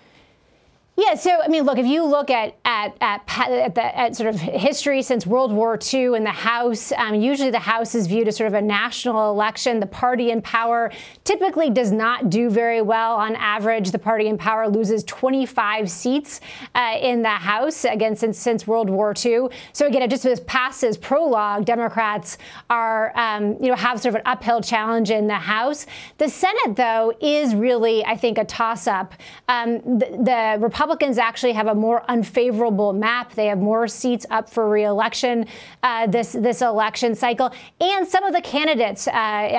[0.98, 4.30] Yeah, so I mean, look, if you look at at at, at, the, at sort
[4.34, 8.28] of history since World War II in the House, um, usually the House is viewed
[8.28, 9.78] as sort of a national election.
[9.78, 10.90] The party in power
[11.24, 13.16] typically does not do very well.
[13.16, 16.40] On average, the party in power loses 25 seats
[16.74, 19.48] uh, in the House again since since World War II.
[19.74, 21.66] So again, it just passes prologue.
[21.66, 22.38] Democrats
[22.70, 25.84] are um, you know have sort of an uphill challenge in the House.
[26.16, 29.12] The Senate, though, is really I think a toss-up.
[29.46, 33.32] Um, the, the Republicans actually have a more unfavorable map.
[33.32, 35.46] They have more seats up for reelection
[35.82, 39.10] uh, this this election cycle, and some of the candidates uh,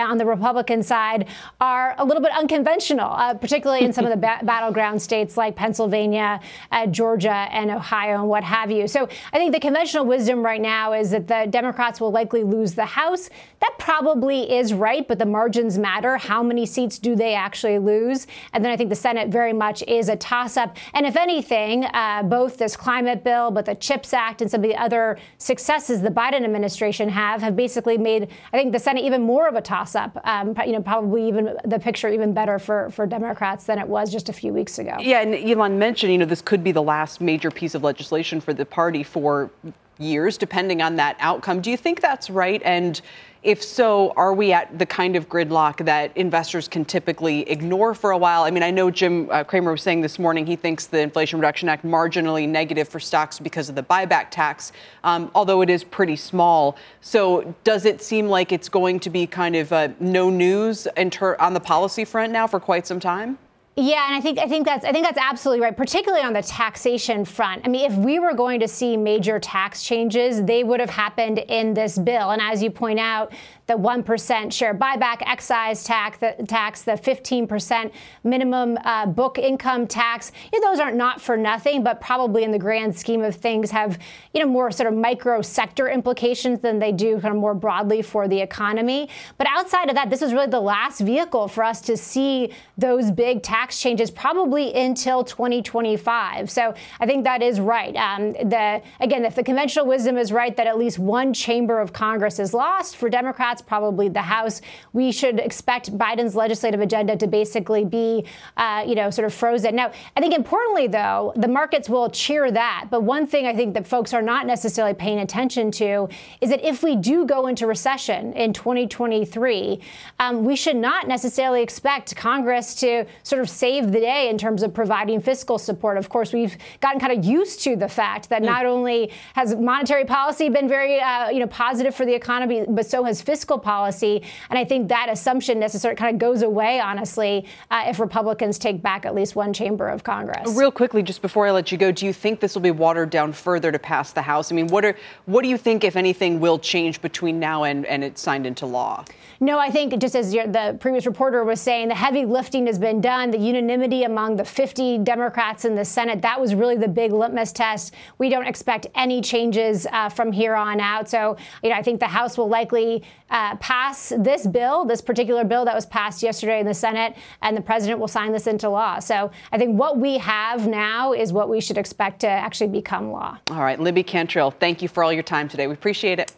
[0.08, 1.28] on the Republican side
[1.60, 5.54] are a little bit unconventional, uh, particularly in some of the ba- battleground states like
[5.58, 6.40] Pennsylvania,
[6.72, 8.88] uh, Georgia, and Ohio, and what have you.
[8.88, 12.74] So I think the conventional wisdom right now is that the Democrats will likely lose
[12.74, 13.30] the House.
[13.60, 16.16] That probably is right, but the margins matter.
[16.16, 18.28] How many seats do they actually lose?
[18.54, 20.78] And then I think the Senate very much is a toss-up.
[20.94, 24.70] And if anything, uh, both this climate bill, but the CHIPS Act and some of
[24.70, 29.22] the other successes the Biden administration have have basically made, I think, the Senate even
[29.24, 30.18] more of a toss-up.
[30.24, 34.12] Um, you know, probably even the picture even better for for Democrats than it was
[34.12, 34.96] just a few weeks ago.
[35.00, 38.40] Yeah, and Ylan mentioned, you know, this could be the last major piece of legislation
[38.40, 39.52] for the party for
[40.00, 41.62] years, depending on that outcome.
[41.62, 42.62] Do you think that's right?
[42.64, 43.02] And
[43.44, 48.12] if so, are we at the kind of gridlock that investors can typically ignore for
[48.12, 48.44] a while?
[48.44, 51.40] I mean, I know Jim uh, Cramer was saying this morning he thinks the Inflation
[51.40, 54.72] Reduction Act marginally negative for stocks because of the buyback tax,
[55.04, 56.78] um, although it is pretty small.
[57.02, 61.54] So, does it seem like it's going to be kind of uh, no news on
[61.54, 63.38] the policy front now for quite some time?
[63.78, 66.42] Yeah, and I think I think that's I think that's absolutely right, particularly on the
[66.42, 67.62] taxation front.
[67.66, 71.40] I mean, if we were going to see major tax changes, they would have happened
[71.40, 72.32] in this bill.
[72.32, 73.34] And as you point out,
[73.68, 77.92] the 1% share buyback excise tax, the, tax, the 15%
[78.24, 80.32] minimum uh, book income tax.
[80.54, 83.36] You know, those are not not for nothing, but probably in the grand scheme of
[83.36, 83.98] things have,
[84.34, 88.02] you know, more sort of micro sector implications than they do kind of more broadly
[88.02, 89.10] for the economy.
[89.38, 93.10] But outside of that, this is really the last vehicle for us to see those
[93.12, 96.50] big tax changes probably until 2025.
[96.50, 97.96] So I think that is right.
[97.96, 101.94] Um, the, again, if the conventional wisdom is right that at least one chamber of
[101.94, 104.62] Congress is lost for Democrats, Democrats, probably the House.
[104.94, 108.26] We should expect Biden's legislative agenda to basically be,
[108.56, 109.76] uh, you know, sort of frozen.
[109.76, 112.88] Now, I think importantly, though, the markets will cheer that.
[112.90, 116.10] But one thing I think that folks are not necessarily paying attention to
[116.42, 119.82] is that if we do go into recession in 2023,
[120.20, 124.64] um, we should not necessarily expect Congress to sort of saved the day in terms
[124.64, 125.98] of providing fiscal support.
[125.98, 128.46] Of course, we've gotten kind of used to the fact that mm.
[128.46, 132.86] not only has monetary policy been very, uh, you know, positive for the economy, but
[132.86, 134.24] so has fiscal policy.
[134.50, 138.82] And I think that assumption necessarily kind of goes away, honestly, uh, if Republicans take
[138.82, 140.56] back at least one chamber of Congress.
[140.56, 143.10] Real quickly, just before I let you go, do you think this will be watered
[143.10, 144.52] down further to pass the House?
[144.52, 147.86] I mean, what are what do you think, if anything, will change between now and,
[147.86, 149.04] and it's signed into law?
[149.40, 153.02] No, I think just as the previous reporter was saying, the heavy lifting has been
[153.02, 153.30] done.
[153.30, 157.52] The unanimity among the 50 Democrats in the Senate, that was really the big litmus
[157.52, 157.94] test.
[158.18, 161.10] We don't expect any changes uh, from here on out.
[161.10, 165.44] So, you know, I think the House will likely uh, pass this bill, this particular
[165.44, 168.70] bill that was passed yesterday in the Senate, and the president will sign this into
[168.70, 169.00] law.
[169.00, 173.12] So I think what we have now is what we should expect to actually become
[173.12, 173.38] law.
[173.52, 175.68] All right, Libby Cantrell, thank you for all your time today.
[175.68, 176.32] We appreciate it.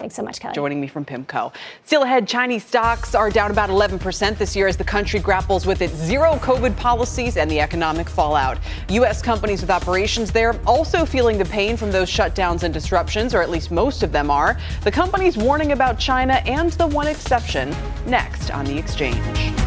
[0.00, 0.54] Thanks so much, Kelly.
[0.54, 1.52] Joining me from PIMCO.
[1.84, 5.82] Still ahead, Chinese stocks are down about 11% this year as the country grapples with
[5.82, 8.56] its zero COVID policies and the economic fallout.
[8.88, 9.20] U.S.
[9.20, 13.50] companies with operations there also feeling the pain from those shutdowns and disruptions, or at
[13.50, 14.58] least most of them are.
[14.84, 17.76] The companies warning about China and the one exception
[18.06, 19.59] next on the exchange.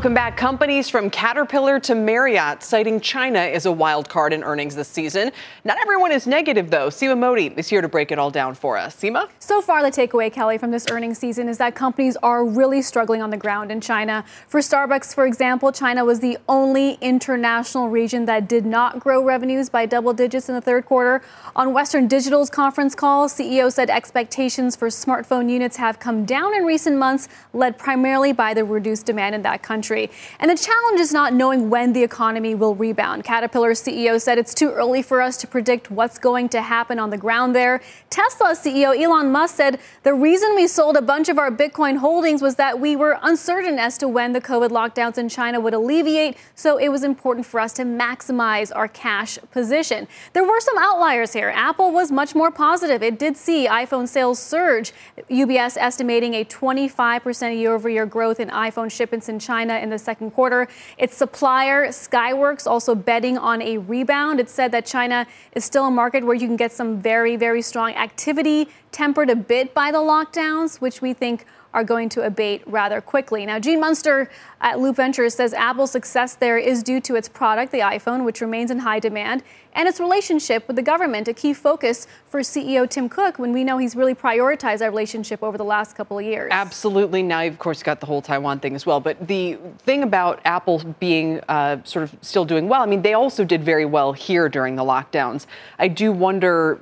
[0.00, 0.34] Welcome back.
[0.34, 5.30] Companies from Caterpillar to Marriott citing China is a wild card in earnings this season.
[5.62, 6.88] Not everyone is negative, though.
[6.88, 8.96] Seema Modi is here to break it all down for us.
[8.96, 9.28] Seema?
[9.40, 13.20] So far, the takeaway, Kelly, from this earnings season is that companies are really struggling
[13.20, 14.24] on the ground in China.
[14.48, 19.68] For Starbucks, for example, China was the only international region that did not grow revenues
[19.68, 21.20] by double digits in the third quarter.
[21.54, 26.64] On Western Digital's conference call, CEO said expectations for smartphone units have come down in
[26.64, 30.10] recent months, led primarily by the reduced demand in that country country.
[30.38, 33.24] And the challenge is not knowing when the economy will rebound.
[33.24, 37.10] Caterpillar CEO said it's too early for us to predict what's going to happen on
[37.10, 37.80] the ground there.
[38.08, 42.42] Tesla CEO Elon Musk said the reason we sold a bunch of our Bitcoin holdings
[42.42, 46.36] was that we were uncertain as to when the COVID lockdowns in China would alleviate,
[46.54, 50.06] so it was important for us to maximize our cash position.
[50.32, 51.50] There were some outliers here.
[51.54, 53.02] Apple was much more positive.
[53.02, 54.92] It did see iPhone sales surge.
[55.30, 59.90] UBS estimating a 25% year over year growth in iPhone shipments in China China in
[59.90, 60.68] the second quarter.
[60.98, 64.40] Its supplier, Skyworks, also betting on a rebound.
[64.40, 67.62] It said that China is still a market where you can get some very, very
[67.62, 72.62] strong activity, tempered a bit by the lockdowns, which we think are going to abate
[72.66, 73.46] rather quickly.
[73.46, 74.28] Now, Gene Munster
[74.60, 78.40] at Loop Ventures says Apple's success there is due to its product, the iPhone, which
[78.40, 82.90] remains in high demand, and its relationship with the government, a key focus for CEO
[82.90, 86.24] Tim Cook when we know he's really prioritized that relationship over the last couple of
[86.24, 86.48] years.
[86.50, 87.22] Absolutely.
[87.22, 88.98] Now, you've, of course, got the whole Taiwan thing as well.
[88.98, 93.14] But the thing about Apple being uh, sort of still doing well, I mean, they
[93.14, 95.46] also did very well here during the lockdowns.
[95.78, 96.80] I do wonder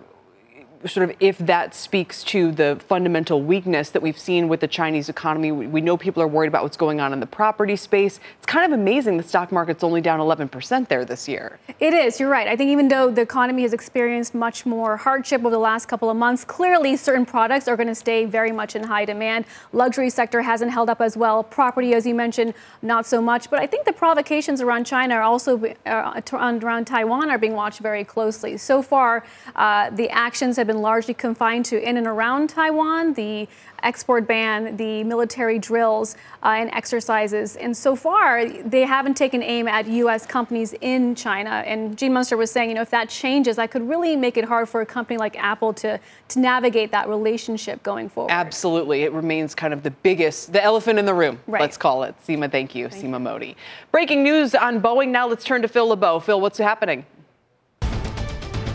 [0.87, 5.09] sort of if that speaks to the fundamental weakness that we've seen with the Chinese
[5.09, 5.51] economy.
[5.51, 8.21] We know people are worried about what's going on in the property space.
[8.37, 11.59] It's kind of amazing the stock market's only down 11% there this year.
[11.81, 12.47] It is, you're right.
[12.47, 16.11] I think even though the economy has experienced much more hardship over the last couple
[16.11, 19.47] of months, clearly certain products are going to stay very much in high demand.
[19.73, 21.43] Luxury sector hasn't held up as well.
[21.43, 23.51] Property, as you mentioned, not so much.
[23.51, 27.81] But I think the provocations around China are also uh, around Taiwan are being watched
[27.81, 28.57] very closely.
[28.57, 29.25] So far,
[29.57, 33.49] uh, the actions have been largely confined to in and around Taiwan, the
[33.83, 37.57] export ban, the military drills uh, and exercises.
[37.57, 40.27] And so far, they haven't taken aim at U.S.
[40.27, 41.51] companies in China.
[41.67, 44.45] And Gene Munster was saying, you know, if that changes, that could really make it
[44.45, 45.99] hard for a company like Apple to,
[46.29, 48.31] to navigate that relationship going forward.
[48.31, 49.03] Absolutely.
[49.03, 51.61] It remains kind of the biggest, the elephant in the room, right.
[51.61, 52.15] let's call it.
[52.27, 52.89] Seema, thank you.
[52.89, 53.21] Thank Seema.
[53.21, 53.57] Modi.
[53.91, 55.09] Breaking news on Boeing.
[55.09, 56.21] Now let's turn to Phil LeBeau.
[56.21, 57.05] Phil, what's happening?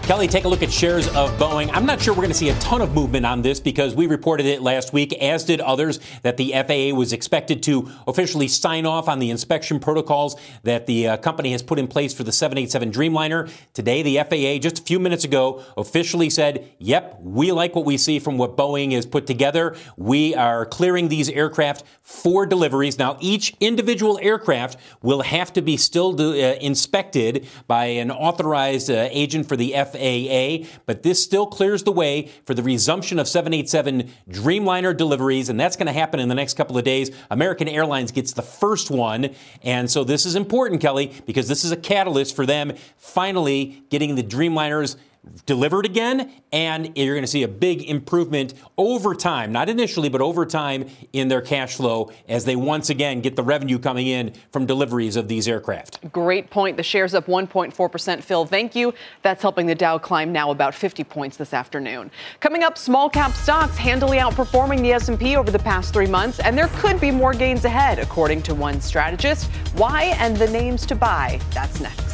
[0.04, 1.70] Kelly, take a look at shares of Boeing.
[1.72, 4.06] I'm not sure we're going to see a ton of movement on this because we
[4.06, 8.86] reported it last week, as did others, that the FAA was expected to officially sign
[8.86, 12.34] off on the inspection protocols that the uh, company has put in place for the
[12.34, 13.50] 787 Dreamliner.
[13.74, 17.96] Today, the FAA, just a few minutes ago, officially said, yep, we like what we
[17.98, 19.74] see from what Boeing has put together.
[19.96, 23.00] We are clearing these aircraft for deliveries.
[23.00, 28.90] Now, each individual aircraft will have to be still do, uh, inspected by an authorized
[28.92, 29.93] uh, agent for the FAA.
[29.94, 35.60] FAA, but this still clears the way for the resumption of 787 Dreamliner deliveries, and
[35.60, 37.12] that's going to happen in the next couple of days.
[37.32, 39.30] American Airlines gets the first one,
[39.62, 44.16] and so this is important, Kelly, because this is a catalyst for them finally getting
[44.16, 44.98] the Dreamliners
[45.46, 50.22] delivered again, and you're going to see a big improvement over time, not initially, but
[50.22, 54.34] over time in their cash flow as they once again get the revenue coming in
[54.52, 56.12] from deliveries of these aircraft.
[56.12, 56.78] Great point.
[56.78, 58.24] The shares up 1.4%.
[58.24, 58.94] Phil, thank you.
[59.22, 62.12] That's helping the Dow climb now about 50 points this afternoon.
[62.40, 66.58] Coming up, small cap stocks handily outperforming the S&P over the past 3 months, and
[66.58, 69.50] there could be more gains ahead according to one strategist.
[69.76, 71.40] Why and the names to buy.
[71.52, 72.13] That's next.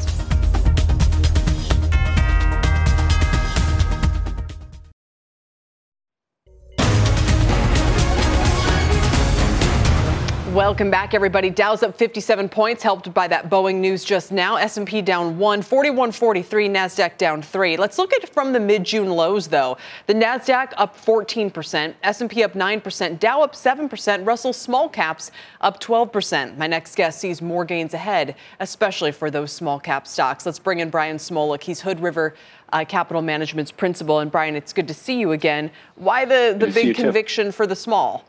[10.54, 11.52] Welcome back, everybody.
[11.52, 14.56] Dow's up 57 points, helped by that Boeing news just now.
[14.56, 16.68] S&P down one, 4143.
[16.68, 17.78] Nasdaq down three.
[17.78, 19.78] Let's look at from the mid-June lows, though.
[20.08, 25.30] The Nasdaq up 14%, S&P up 9%, Dow up 7%, Russell small caps
[25.62, 26.58] up 12%.
[26.58, 30.48] My next guest sees more gains ahead, especially for those small cap stocks.
[30.48, 31.62] Let's bring in Brian Smoluch.
[31.62, 32.34] He's Hood River
[32.74, 34.20] uh, Capital Management's principal.
[34.20, 35.70] And Brian, it's good to see you again.
[35.94, 37.52] Why the the big conviction too.
[37.52, 38.26] for the small?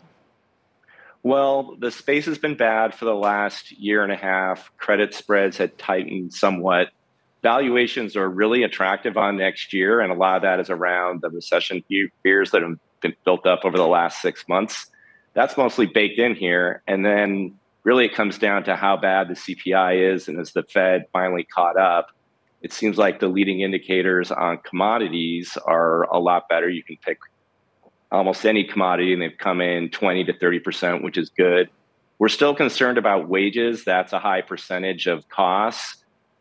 [1.22, 4.70] Well, the space has been bad for the last year and a half.
[4.78, 6.88] Credit spreads had tightened somewhat.
[7.42, 11.30] Valuations are really attractive on next year, and a lot of that is around the
[11.30, 11.84] recession
[12.22, 14.86] fears that have been built up over the last six months.
[15.34, 16.82] That's mostly baked in here.
[16.86, 20.28] And then really it comes down to how bad the CPI is.
[20.28, 22.08] And as the Fed finally caught up,
[22.62, 26.68] it seems like the leading indicators on commodities are a lot better.
[26.68, 27.18] You can pick
[28.10, 31.68] almost any commodity, and they've come in 20 to 30%, which is good.
[32.18, 33.84] We're still concerned about wages.
[33.84, 35.96] That's a high percentage of costs.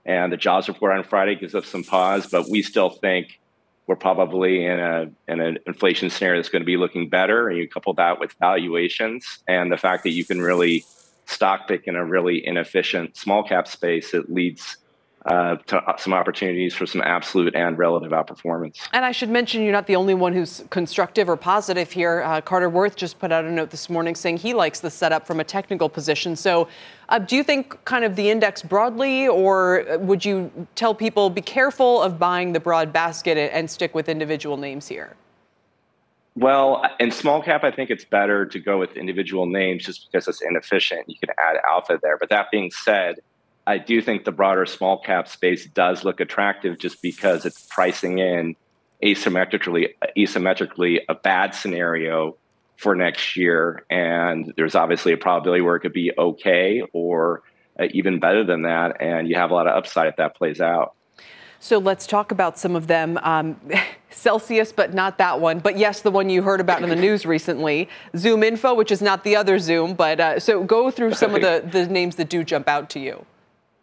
[0.05, 3.39] And the jobs report on Friday gives us some pause, but we still think
[3.85, 7.49] we're probably in a in an inflation scenario that's going to be looking better.
[7.49, 10.85] And you couple that with valuations and the fact that you can really
[11.25, 14.77] stock pick in a really inefficient small cap space, it leads
[15.25, 18.87] uh, to uh, some opportunities for some absolute and relative outperformance.
[18.93, 22.21] And I should mention you're not the only one who's constructive or positive here.
[22.21, 25.27] Uh, Carter Worth just put out a note this morning saying he likes the setup
[25.27, 26.35] from a technical position.
[26.35, 26.67] So,
[27.09, 31.41] uh, do you think kind of the index broadly, or would you tell people be
[31.41, 35.15] careful of buying the broad basket and stick with individual names here?
[36.35, 40.27] Well, in small cap, I think it's better to go with individual names just because
[40.27, 41.09] it's inefficient.
[41.09, 42.17] You can add alpha there.
[42.17, 43.15] But that being said,
[43.67, 48.19] I do think the broader small cap space does look attractive just because it's pricing
[48.19, 48.55] in
[49.03, 52.35] asymmetrically asymmetrically a bad scenario
[52.77, 57.43] for next year and there's obviously a probability where it could be okay or
[57.79, 60.59] uh, even better than that and you have a lot of upside if that plays
[60.59, 60.95] out
[61.59, 63.19] so let's talk about some of them.
[63.21, 63.59] Um,
[64.09, 65.59] Celsius, but not that one.
[65.59, 67.89] But yes, the one you heard about in the news recently.
[68.17, 69.93] Zoom Info, which is not the other Zoom.
[69.93, 72.99] But uh, so go through some of the, the names that do jump out to
[72.99, 73.25] you.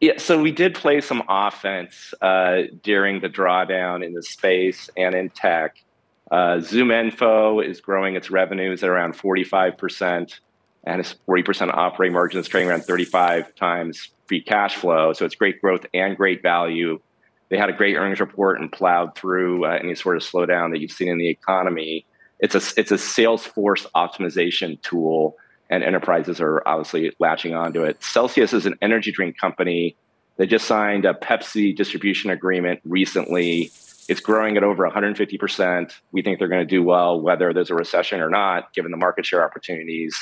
[0.00, 5.14] Yeah, so we did play some offense uh, during the drawdown in the space and
[5.14, 5.82] in tech.
[6.30, 10.38] Uh, Zoom Info is growing its revenues at around 45%,
[10.84, 15.14] and its 40% operating margin is trading around 35 times free cash flow.
[15.14, 17.00] So it's great growth and great value.
[17.48, 20.80] They had a great earnings report and plowed through uh, any sort of slowdown that
[20.80, 22.04] you've seen in the economy.
[22.40, 25.36] It's a it's a Salesforce optimization tool
[25.70, 28.02] and enterprises are obviously latching onto it.
[28.02, 29.96] Celsius is an energy drink company.
[30.36, 33.72] They just signed a Pepsi distribution agreement recently.
[34.08, 35.92] It's growing at over 150%.
[36.12, 38.96] We think they're going to do well, whether there's a recession or not, given the
[38.96, 40.16] market share opportunities.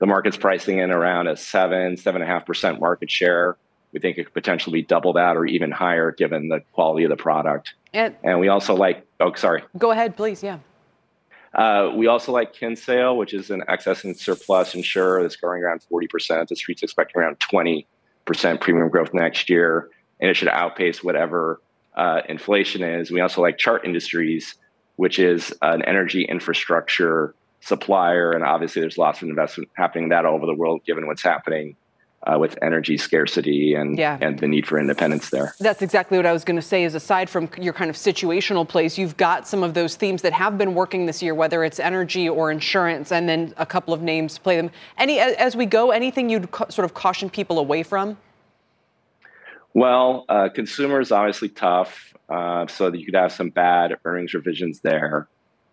[0.00, 3.56] The market's pricing in around a seven, seven and a half percent market share.
[3.92, 7.10] We think it could potentially be double that or even higher given the quality of
[7.10, 7.74] the product.
[7.92, 9.62] And, and we also like, oh, sorry.
[9.78, 10.42] Go ahead, please.
[10.42, 10.58] Yeah.
[11.54, 15.82] Uh, we also like Kinsale, which is an excess and surplus insurer that's growing around
[15.90, 16.48] 40%.
[16.48, 17.84] The street's expecting around 20%
[18.60, 19.90] premium growth next year,
[20.20, 21.60] and it should outpace whatever
[21.94, 23.10] uh, inflation is.
[23.10, 24.56] We also like Chart Industries,
[24.96, 30.34] which is an energy infrastructure supplier, and obviously there's lots of investment happening that all
[30.34, 31.76] over the world, given what's happening
[32.26, 34.18] uh, with energy scarcity and yeah.
[34.20, 35.54] and the need for independence there.
[35.60, 36.84] That's exactly what I was going to say.
[36.84, 40.32] Is aside from your kind of situational plays, you've got some of those themes that
[40.32, 44.02] have been working this year, whether it's energy or insurance, and then a couple of
[44.02, 44.70] names play them.
[44.98, 48.16] Any as we go, anything you'd ca- sort of caution people away from?
[49.74, 54.80] Well, uh, consumers obviously tough, uh, so that you could have some bad earnings revisions
[54.80, 55.28] there.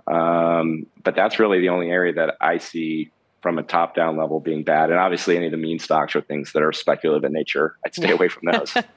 [0.07, 3.11] Um, but that's really the only area that I see
[3.41, 4.91] from a top down level being bad.
[4.91, 7.75] And obviously, any of the meme stocks or things that are speculative in nature.
[7.85, 8.73] I'd stay away from those.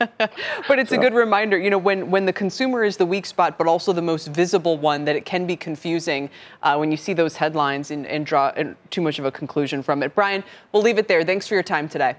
[0.69, 0.97] but it's so.
[0.97, 3.93] a good reminder, you know, when, when the consumer is the weak spot, but also
[3.93, 6.29] the most visible one, that it can be confusing
[6.63, 8.53] uh, when you see those headlines and, and draw
[8.91, 10.15] too much of a conclusion from it.
[10.15, 11.25] Brian, we'll leave it there.
[11.25, 12.17] Thanks for your time today.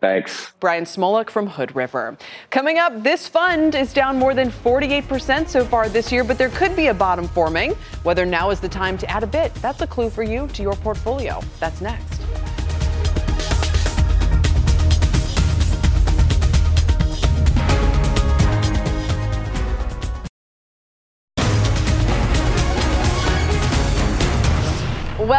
[0.00, 0.52] Thanks.
[0.60, 2.16] Brian Smoluch from Hood River.
[2.48, 6.48] Coming up, this fund is down more than 48% so far this year, but there
[6.50, 7.72] could be a bottom forming.
[8.02, 10.62] Whether now is the time to add a bit, that's a clue for you to
[10.62, 11.40] your portfolio.
[11.58, 12.22] That's next.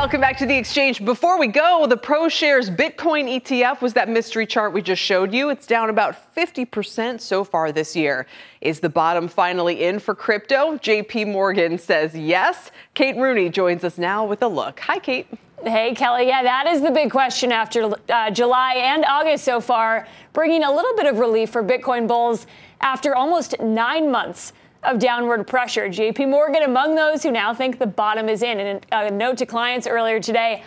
[0.02, 1.06] Welcome back to the exchange.
[1.06, 5.52] Before we go, the ProShares Bitcoin ETF was that mystery chart we just showed you.
[5.52, 8.26] It's down about 50% so far this year.
[8.62, 10.80] Is the bottom finally in for crypto?
[10.80, 12.72] JP Morgan says yes.
[12.96, 14.80] Kate Rooney joins us now with a look.
[14.80, 15.28] Hi, Kate.
[15.64, 16.30] Hey, Kelly.
[16.30, 20.72] Yeah, that is the big question after uh, July and August so far, bringing a
[20.72, 22.48] little bit of relief for Bitcoin bulls
[22.82, 24.54] after almost nine months
[24.84, 25.88] of downward pressure.
[25.88, 28.60] JP Morgan among those who now think the bottom is in.
[28.60, 30.64] And a note to clients earlier today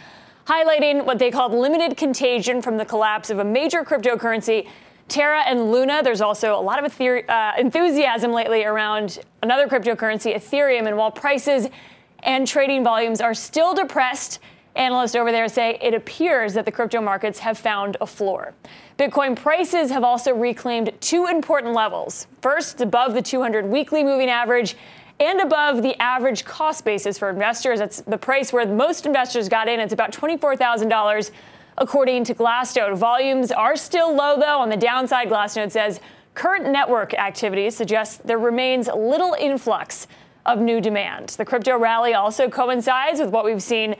[0.46, 4.68] highlighting what they called limited contagion from the collapse of a major cryptocurrency.
[5.08, 6.02] Terra and Luna.
[6.02, 10.86] There's also a lot of ether- uh, enthusiasm lately around another cryptocurrency, Ethereum.
[10.86, 11.68] And while prices
[12.22, 14.38] and trading volumes are still depressed,
[14.76, 18.54] analysts over there say it appears that the crypto markets have found a floor.
[18.98, 22.28] Bitcoin prices have also reclaimed two important levels.
[22.40, 24.76] First, above the 200 weekly moving average
[25.18, 27.80] and above the average cost basis for investors.
[27.80, 29.80] That's the price where most investors got in.
[29.80, 31.30] It's about $24,000
[31.76, 32.96] according to Glassnode.
[32.96, 34.60] Volumes are still low though.
[34.60, 35.98] On the downside, Glassnode says
[36.34, 40.06] current network activities suggest there remains little influx
[40.46, 41.30] of new demand.
[41.30, 43.96] The crypto rally also coincides with what we've seen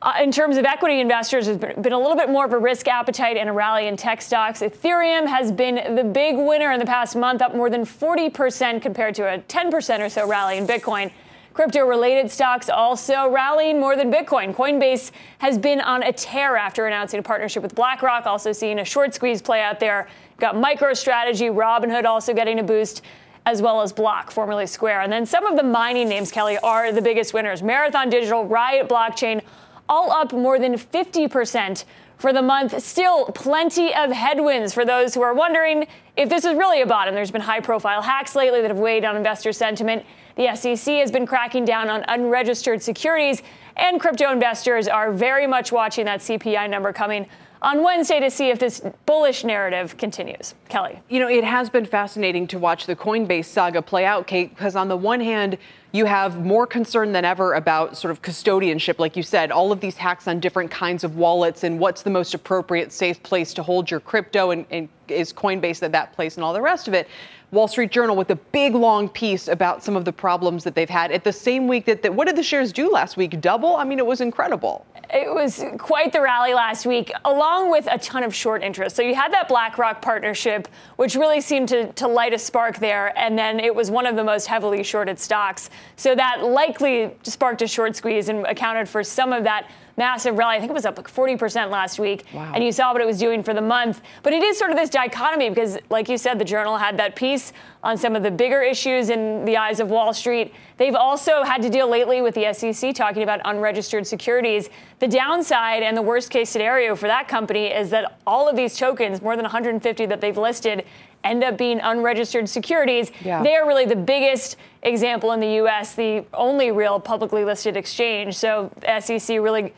[0.00, 2.86] uh, in terms of equity investors, there's been, a little bit more of a risk
[2.86, 4.60] appetite and a rally in tech stocks.
[4.60, 9.14] Ethereum has been the big winner in the past month, up more than 40% compared
[9.16, 11.10] to a 10% or so rally in Bitcoin.
[11.52, 14.54] Crypto related stocks also rallying more than Bitcoin.
[14.54, 18.84] Coinbase has been on a tear after announcing a partnership with BlackRock, also seeing a
[18.84, 20.06] short squeeze play out there.
[20.38, 23.02] Got MicroStrategy, Robinhood also getting a boost
[23.44, 25.00] as well as Block, formerly Square.
[25.00, 27.62] And then some of the mining names, Kelly, are the biggest winners.
[27.62, 29.42] Marathon Digital, Riot Blockchain,
[29.88, 31.84] all up more than 50%
[32.18, 32.82] for the month.
[32.82, 35.86] Still plenty of headwinds for those who are wondering
[36.16, 37.14] if this is really a bottom.
[37.14, 40.04] There's been high profile hacks lately that have weighed on investor sentiment.
[40.36, 43.42] The SEC has been cracking down on unregistered securities,
[43.76, 47.26] and crypto investors are very much watching that CPI number coming
[47.60, 50.54] on Wednesday to see if this bullish narrative continues.
[50.68, 51.00] Kelly.
[51.08, 54.76] You know, it has been fascinating to watch the Coinbase saga play out, Kate, because
[54.76, 55.58] on the one hand,
[55.92, 59.80] you have more concern than ever about sort of custodianship, like you said, all of
[59.80, 63.62] these hacks on different kinds of wallets and what's the most appropriate, safe place to
[63.62, 66.94] hold your crypto, and, and is Coinbase at that place and all the rest of
[66.94, 67.08] it.
[67.50, 70.88] Wall Street Journal with a big long piece about some of the problems that they've
[70.88, 73.40] had at the same week that, that what did the shares do last week?
[73.40, 73.76] Double?
[73.76, 74.84] I mean, it was incredible.
[75.10, 78.94] It was quite the rally last week, along with a ton of short interest.
[78.94, 83.18] So you had that BlackRock partnership, which really seemed to, to light a spark there,
[83.18, 85.70] and then it was one of the most heavily shorted stocks.
[85.96, 90.56] So that likely sparked a short squeeze and accounted for some of that massive rally.
[90.56, 92.24] I think it was up like 40% last week.
[92.32, 92.52] Wow.
[92.54, 94.00] And you saw what it was doing for the month.
[94.22, 97.16] But it is sort of this dichotomy because, like you said, the Journal had that
[97.16, 100.54] piece on some of the bigger issues in the eyes of Wall Street.
[100.78, 104.70] They've also had to deal lately with the SEC talking about unregistered securities.
[105.00, 108.76] The downside and the worst case scenario for that company is that all of these
[108.76, 110.84] tokens, more than 150 that they've listed,
[111.24, 113.10] end up being unregistered securities.
[113.24, 113.42] Yeah.
[113.42, 118.36] They are really the biggest example in the US, the only real publicly listed exchange.
[118.36, 118.70] So
[119.00, 119.74] SEC really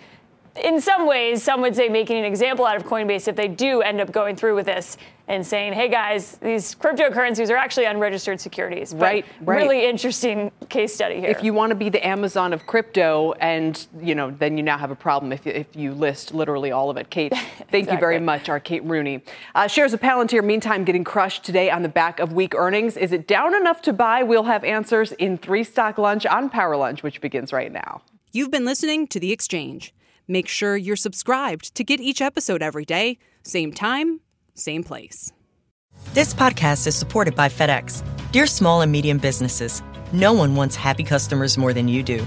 [0.64, 3.82] in some ways, some would say making an example out of Coinbase if they do
[3.82, 4.96] end up going through with this
[5.30, 8.92] and saying, hey guys, these cryptocurrencies are actually unregistered securities.
[8.92, 9.62] But right, right.
[9.62, 11.30] Really interesting case study here.
[11.30, 14.76] If you want to be the Amazon of crypto, and you know, then you now
[14.76, 17.10] have a problem if you, if you list literally all of it.
[17.10, 17.50] Kate, thank
[17.84, 17.92] exactly.
[17.92, 18.48] you very much.
[18.48, 19.22] Our Kate Rooney.
[19.54, 22.96] Uh, shares of Palantir, meantime, getting crushed today on the back of weak earnings.
[22.96, 24.24] Is it down enough to buy?
[24.24, 28.02] We'll have answers in three stock lunch on Power Lunch, which begins right now.
[28.32, 29.94] You've been listening to the Exchange.
[30.28, 34.20] Make sure you're subscribed to get each episode every day, same time,
[34.54, 35.32] same place.
[36.14, 38.02] This podcast is supported by FedEx.
[38.32, 42.26] Dear small and medium businesses, no one wants happy customers more than you do.